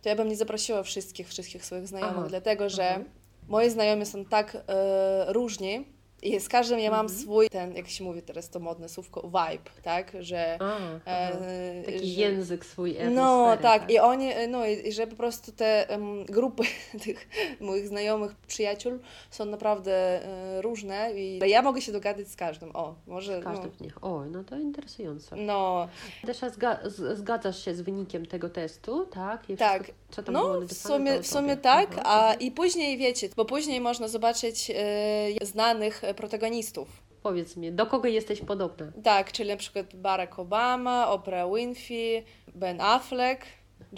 to 0.03 0.09
ja 0.09 0.17
bym 0.17 0.29
nie 0.29 0.37
zaprosiła 0.37 0.83
wszystkich, 0.83 1.29
wszystkich 1.29 1.65
swoich 1.65 1.87
znajomych, 1.87 2.19
Aha, 2.19 2.27
dlatego 2.29 2.69
że 2.69 2.91
aha. 2.91 3.05
moi 3.49 3.71
znajomi 3.71 4.07
są 4.07 4.25
tak 4.25 4.57
e, 4.57 5.33
różni 5.33 5.95
i 6.25 6.41
z 6.41 6.49
każdym 6.49 6.79
ja 6.79 6.91
mam 6.91 7.07
Mhm. 7.07 7.21
swój, 7.23 7.49
ten, 7.51 7.77
jak 7.77 7.89
się 7.89 8.05
mówi 8.05 8.23
teraz 8.23 8.51
to 8.51 8.61
modne 8.61 8.89
słówko, 8.89 9.21
vibe, 9.23 9.71
tak? 9.83 10.13
Że, 10.21 10.59
A, 10.61 10.79
e, 11.11 11.83
Taki 11.87 11.99
że- 11.99 12.21
język 12.21 12.67
swój, 12.67 12.97
no 13.11 13.23
atmosferę, 13.49 13.63
tak, 13.63 13.91
i 13.91 13.99
oni, 13.99 14.31
no 14.49 14.67
i 14.67 14.93
że 14.93 15.07
po 15.07 15.17
prostu 15.17 15.53
te 15.53 15.89
em, 15.91 16.25
grupy 16.25 16.63
tych 17.05 17.29
moich 17.61 17.89
znajomych, 17.89 18.35
przyjaciół 18.47 18.93
są 19.31 19.45
naprawdę 19.45 19.93
e, 20.25 20.63
różne 20.63 21.13
i 21.15 21.41
ja 21.51 21.63
mogę 21.63 21.81
się 21.81 21.93
dogadać 21.93 22.29
z 22.29 22.37
każdym, 22.37 22.71
o, 22.77 22.95
może, 23.07 23.43
z 23.79 23.81
nich. 23.81 24.05
Oj, 24.05 24.29
no 24.31 24.45
to 24.45 24.57
interesujące. 24.59 25.37
no, 25.37 25.45
no 25.45 25.89
Desza, 26.27 26.49
zga- 26.51 27.15
zgadzasz 27.15 27.65
się 27.65 27.75
z 27.75 27.81
wynikiem 27.81 28.27
tego 28.27 28.49
testu, 28.51 29.07
tak? 29.07 29.51
I 29.51 29.57
Tak. 29.57 29.83
wszystko, 29.83 30.05
co 30.11 30.23
tam 30.23 30.35
było 30.35 30.49
No, 30.49 30.59
w 30.59 30.63
napisane, 30.63 30.95
sumie, 30.97 31.15
o 31.19 31.23
w 31.23 31.27
sumie 31.27 31.57
tak, 31.57 32.01
a 32.05 32.35
i 32.35 32.51
później 32.51 32.99
wiecie, 32.99 33.29
bo 33.37 33.45
później 33.45 33.81
można 33.81 34.09
zobaczyć 34.09 34.71
e, 34.75 35.47
znanych 35.47 36.05
e, 36.05 36.14
protagonistów. 36.15 37.03
Powiedz 37.23 37.57
mi, 37.57 37.73
do 37.73 37.87
kogo 37.87 38.09
jesteś 38.09 38.41
podobna? 38.41 38.93
Tak, 39.03 39.33
czyli 39.33 39.49
na 39.51 39.57
przykład 39.57 39.97
Barack 39.97 40.39
Obama, 40.39 41.09
Oprah 41.09 41.55
Winfrey, 41.55 42.25
Ben 42.55 42.81
Affleck, 42.81 43.47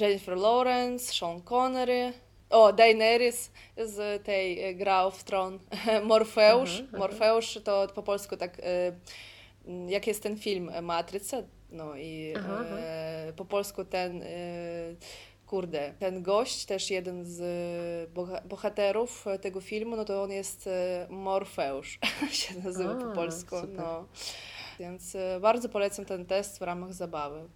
Jennifer 0.00 0.36
Lawrence, 0.36 1.12
Sean 1.12 1.42
Connery. 1.42 2.12
O, 2.50 2.72
Daenerys 2.72 3.50
z 3.76 4.24
tej 4.24 4.64
e, 4.64 4.74
Gra 4.74 5.04
of 5.04 5.24
Tron. 5.24 5.58
Morfeusz. 6.04 6.74
Aha, 6.78 6.88
aha. 6.88 6.98
Morfeusz 6.98 7.58
to 7.64 7.86
po 7.94 8.02
polsku 8.02 8.36
tak, 8.36 8.60
e, 8.60 8.92
jak 9.88 10.06
jest 10.06 10.22
ten 10.22 10.36
film 10.36 10.68
e, 10.68 10.82
Matryca, 10.82 11.42
no 11.70 11.96
i 11.96 12.34
Aha, 12.36 12.64
po 13.36 13.44
polsku 13.44 13.84
ten, 13.84 14.22
kurde, 15.46 15.94
ten 15.98 16.22
gość, 16.22 16.64
też 16.66 16.90
jeden 16.90 17.24
z 17.24 17.40
e, 17.40 18.14
boha- 18.14 18.46
bohaterów 18.46 19.24
tego 19.40 19.60
filmu, 19.60 19.96
no 19.96 20.04
to 20.04 20.22
on 20.22 20.30
jest 20.30 20.66
e, 20.66 21.06
Morfeusz, 21.10 21.98
się 22.30 22.54
nazywa 22.64 22.94
po 22.94 23.12
A, 23.12 23.14
polsku, 23.14 23.56
super. 23.60 23.76
no. 23.76 24.06
Więc 24.80 25.14
e, 25.14 25.38
bardzo 25.40 25.68
polecam 25.68 26.04
ten 26.04 26.26
test 26.26 26.58
w 26.58 26.62
ramach 26.62 26.92
zabawy. 26.94 27.48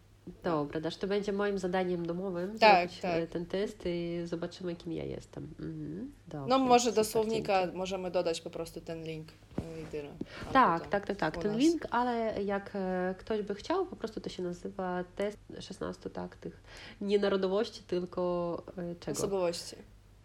Dobra, 0.43 0.81
Dasz, 0.81 0.97
to 0.97 1.07
będzie 1.07 1.33
moim 1.33 1.59
zadaniem 1.59 2.07
domowym 2.07 2.59
Tak, 2.59 2.79
zrobić 2.88 3.01
tak. 3.01 3.23
e, 3.23 3.27
ten 3.27 3.47
test 3.47 3.83
i 3.87 4.21
zobaczymy, 4.25 4.77
kim 4.77 4.93
ja 4.93 5.05
jestem. 5.05 5.49
Mhm. 5.61 6.12
No 6.49 6.59
może 6.59 6.93
do 6.93 7.05
słownika 7.05 7.61
dzięki. 7.62 7.77
możemy 7.77 8.11
dodać 8.11 8.40
po 8.40 8.51
prostu 8.51 8.81
ten 8.81 9.03
link 9.05 9.29
e, 9.59 9.83
i 9.83 9.85
tyle. 9.87 10.09
Tak, 10.53 10.87
tak, 10.87 11.07
tak, 11.07 11.16
tak. 11.16 11.37
u 11.37 11.40
Ten 11.40 11.53
nas. 11.53 11.61
link, 11.61 11.87
ale 11.90 12.43
jak 12.45 12.71
e, 12.75 13.14
ktoś 13.19 13.43
by 13.43 13.55
chciał, 13.55 13.87
po 13.87 13.97
prostu 13.97 14.21
to 14.21 14.29
się 14.29 14.43
nazywa 14.43 15.05
test 15.16 15.38
16 15.61 16.11
tak, 16.11 16.37
tych 16.37 16.62
nie 17.01 17.19
narodowości, 17.19 17.83
tylko 17.83 18.62
e, 18.77 18.95
czego? 19.01 19.19
Osobowości. 19.19 19.77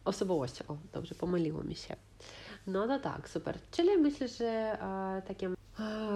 Osobowości. 0.06 0.64
O, 0.68 0.78
dobrze, 0.94 1.16
pomyliło 1.16 1.64
mi 1.64 1.76
się. 1.76 1.96
No 2.68 2.88
to 2.88 3.00
tak, 3.00 3.30
super. 3.30 3.58
Czyli 3.72 3.98
myślę, 3.98 4.28
że 4.28 4.46
e, 4.82 5.22
takim 5.28 5.54
e, 5.54 5.56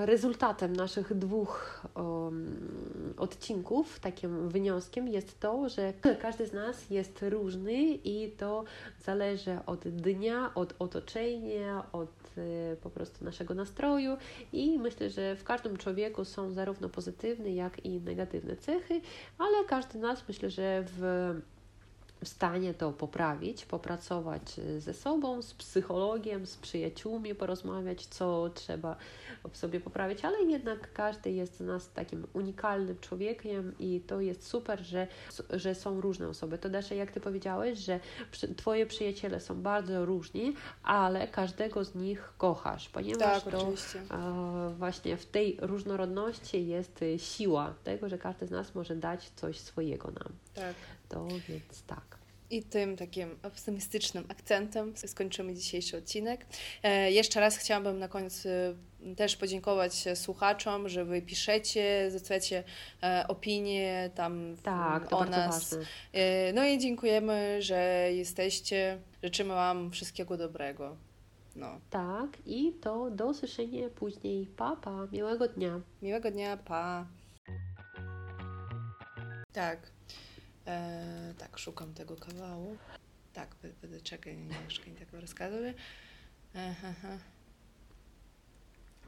rezultatem 0.05 0.75
naszych 0.75 1.13
dwóch 1.13 1.85
um, 1.95 3.13
odcinków, 3.17 3.99
takim 3.99 4.49
wnioskiem 4.49 5.07
jest 5.07 5.39
to, 5.39 5.69
że 5.69 5.93
każdy 6.21 6.47
z 6.47 6.53
nas 6.53 6.89
jest 6.89 7.19
różny 7.21 7.81
i 7.83 8.31
to 8.31 8.63
zależy 9.03 9.57
od 9.65 9.87
dnia, 9.87 10.51
od 10.55 10.73
otoczenia, 10.79 11.83
od 11.91 12.09
e, 12.37 12.75
po 12.75 12.89
prostu 12.89 13.25
naszego 13.25 13.53
nastroju 13.53 14.17
i 14.53 14.79
myślę, 14.79 15.09
że 15.09 15.35
w 15.35 15.43
każdym 15.43 15.77
człowieku 15.77 16.25
są 16.25 16.51
zarówno 16.51 16.89
pozytywne, 16.89 17.49
jak 17.49 17.85
i 17.85 18.01
negatywne 18.01 18.55
cechy, 18.55 19.01
ale 19.37 19.65
każdy 19.67 19.99
z 19.99 20.01
nas 20.01 20.23
myślę, 20.27 20.49
że 20.49 20.83
w 20.97 21.33
w 22.23 22.27
stanie 22.27 22.73
to 22.73 22.91
poprawić, 22.91 23.65
popracować 23.65 24.59
y, 24.59 24.81
ze 24.81 24.93
sobą, 24.93 25.41
z 25.41 25.53
psychologiem, 25.53 26.45
z 26.45 26.57
przyjaciółmi, 26.57 27.35
porozmawiać, 27.35 28.05
co 28.05 28.49
trzeba 28.53 28.95
w 29.51 29.57
sobie 29.57 29.79
poprawić, 29.79 30.25
ale 30.25 30.41
jednak 30.43 30.93
każdy 30.93 31.31
jest 31.31 31.57
z 31.57 31.59
nas 31.59 31.91
takim 31.91 32.27
unikalnym 32.33 32.97
człowiekiem 32.99 33.73
i 33.79 34.01
to 34.07 34.21
jest 34.21 34.47
super, 34.47 34.79
że, 34.81 35.07
że 35.49 35.75
są 35.75 36.01
różne 36.01 36.27
osoby. 36.27 36.57
To 36.57 36.69
Dasza, 36.69 36.95
jak 36.95 37.11
Ty 37.11 37.19
powiedziałeś, 37.19 37.79
że 37.79 37.99
Twoje 38.57 38.85
przyjaciele 38.85 39.39
są 39.39 39.61
bardzo 39.61 40.05
różni, 40.05 40.53
ale 40.83 41.27
każdego 41.27 41.83
z 41.83 41.95
nich 41.95 42.33
kochasz, 42.37 42.89
ponieważ 42.89 43.43
Tak, 43.43 43.53
to 43.53 43.59
oczywiście. 43.59 44.01
właśnie 44.77 45.17
w 45.17 45.25
tej 45.25 45.57
różnorodności 45.61 46.67
jest 46.67 47.01
y, 47.01 47.19
siła 47.19 47.73
tego, 47.83 48.09
że 48.09 48.17
każdy 48.17 48.47
z 48.47 48.51
nas 48.51 48.75
może 48.75 48.95
dać 48.95 49.29
coś 49.29 49.59
swojego 49.59 50.11
nam. 50.11 50.33
Tak. 50.55 50.75
To 51.09 51.27
więc 51.49 51.83
tak. 51.87 52.19
I 52.51 52.63
tym 52.63 52.97
takim 52.97 53.39
optymistycznym 53.43 54.25
akcentem 54.29 54.93
skończymy 54.97 55.55
dzisiejszy 55.55 55.97
odcinek. 55.97 56.45
E, 56.83 57.11
jeszcze 57.11 57.39
raz 57.39 57.57
chciałabym 57.57 57.99
na 57.99 58.07
koniec 58.07 58.45
e, 58.45 58.75
też 59.15 59.35
podziękować 59.35 60.05
słuchaczom, 60.15 60.89
że 60.89 61.05
wy 61.05 61.21
piszecie, 61.21 62.11
zostawiacie 62.11 62.63
e, 63.03 63.25
opinie 63.27 64.09
tam 64.15 64.55
Tak, 64.63 65.13
o 65.13 65.25
nas. 65.25 65.77
no 66.53 66.65
i 66.65 66.77
dziękujemy, 66.77 67.61
że 67.61 68.09
jesteście. 68.13 68.99
Życzymy 69.23 69.53
Wam 69.53 69.91
wszystkiego 69.91 70.37
dobrego. 70.37 70.95
No. 71.55 71.79
Tak, 71.89 72.37
i 72.45 72.73
to 72.81 73.11
do 73.11 73.25
usłyszenia 73.25 73.89
później. 73.89 74.45
Pa, 74.45 74.75
pa, 74.75 75.07
miłego 75.11 75.47
dnia. 75.47 75.81
Miłego 76.01 76.31
dnia, 76.31 76.57
pa. 76.57 77.07
Tak. 79.53 79.98
E, 80.69 81.33
tak, 81.37 81.57
szukam 81.57 81.93
tego 81.93 82.15
kawału. 82.15 82.77
Так, 83.33 83.55
чекай, 84.03 84.37
немножко 84.37 84.89
не 84.89 84.95
так 84.95 85.07
рассказывали. 85.13 85.75
Ага. 86.53 87.19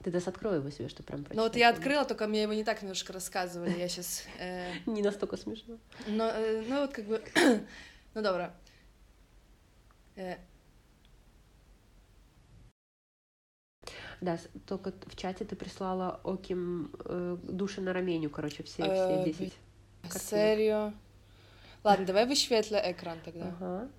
Ты 0.04 0.12
даст 0.12 0.28
открою 0.28 0.58
его 0.58 0.72
себе, 0.72 0.90
что 0.90 1.04
прям 1.04 1.20
Ну 1.20 1.26
вот 1.28 1.36
прочитать, 1.36 1.58
я 1.58 1.70
открыла, 1.70 2.06
только 2.06 2.28
мне 2.28 2.42
его 2.42 2.54
не 2.54 2.64
так 2.64 2.82
немножко 2.82 3.14
рассказывали. 3.14 3.78
Я 3.78 3.88
сейчас... 3.88 4.24
Не 4.88 5.04
настолько 5.04 5.38
смешно. 5.38 5.78
Ну, 6.08 6.24
э, 6.24 6.64
ну 6.68 6.82
вот 6.82 6.94
как 6.94 7.06
бы... 7.06 7.22
ну 8.16 8.22
добре. 8.22 8.52
Э, 10.16 10.38
Да, 14.22 14.40
только 14.68 14.94
в 15.08 15.16
чате 15.16 15.46
ты 15.46 15.56
прислала 15.56 16.20
Оким 16.24 16.92
э, 17.06 17.38
души 17.44 17.82
на 17.82 17.94
раменю, 17.94 18.30
короче, 18.30 18.64
все, 18.64 18.84
Э, 18.84 19.24
все 19.24 19.34
10. 19.34 19.58
Serio? 20.04 20.94
Ладно, 21.84 22.06
давай 22.06 22.26
выświetlę 22.26 22.82
экран 22.92 23.20
тогда. 23.26 23.48
Ага. 23.48 23.90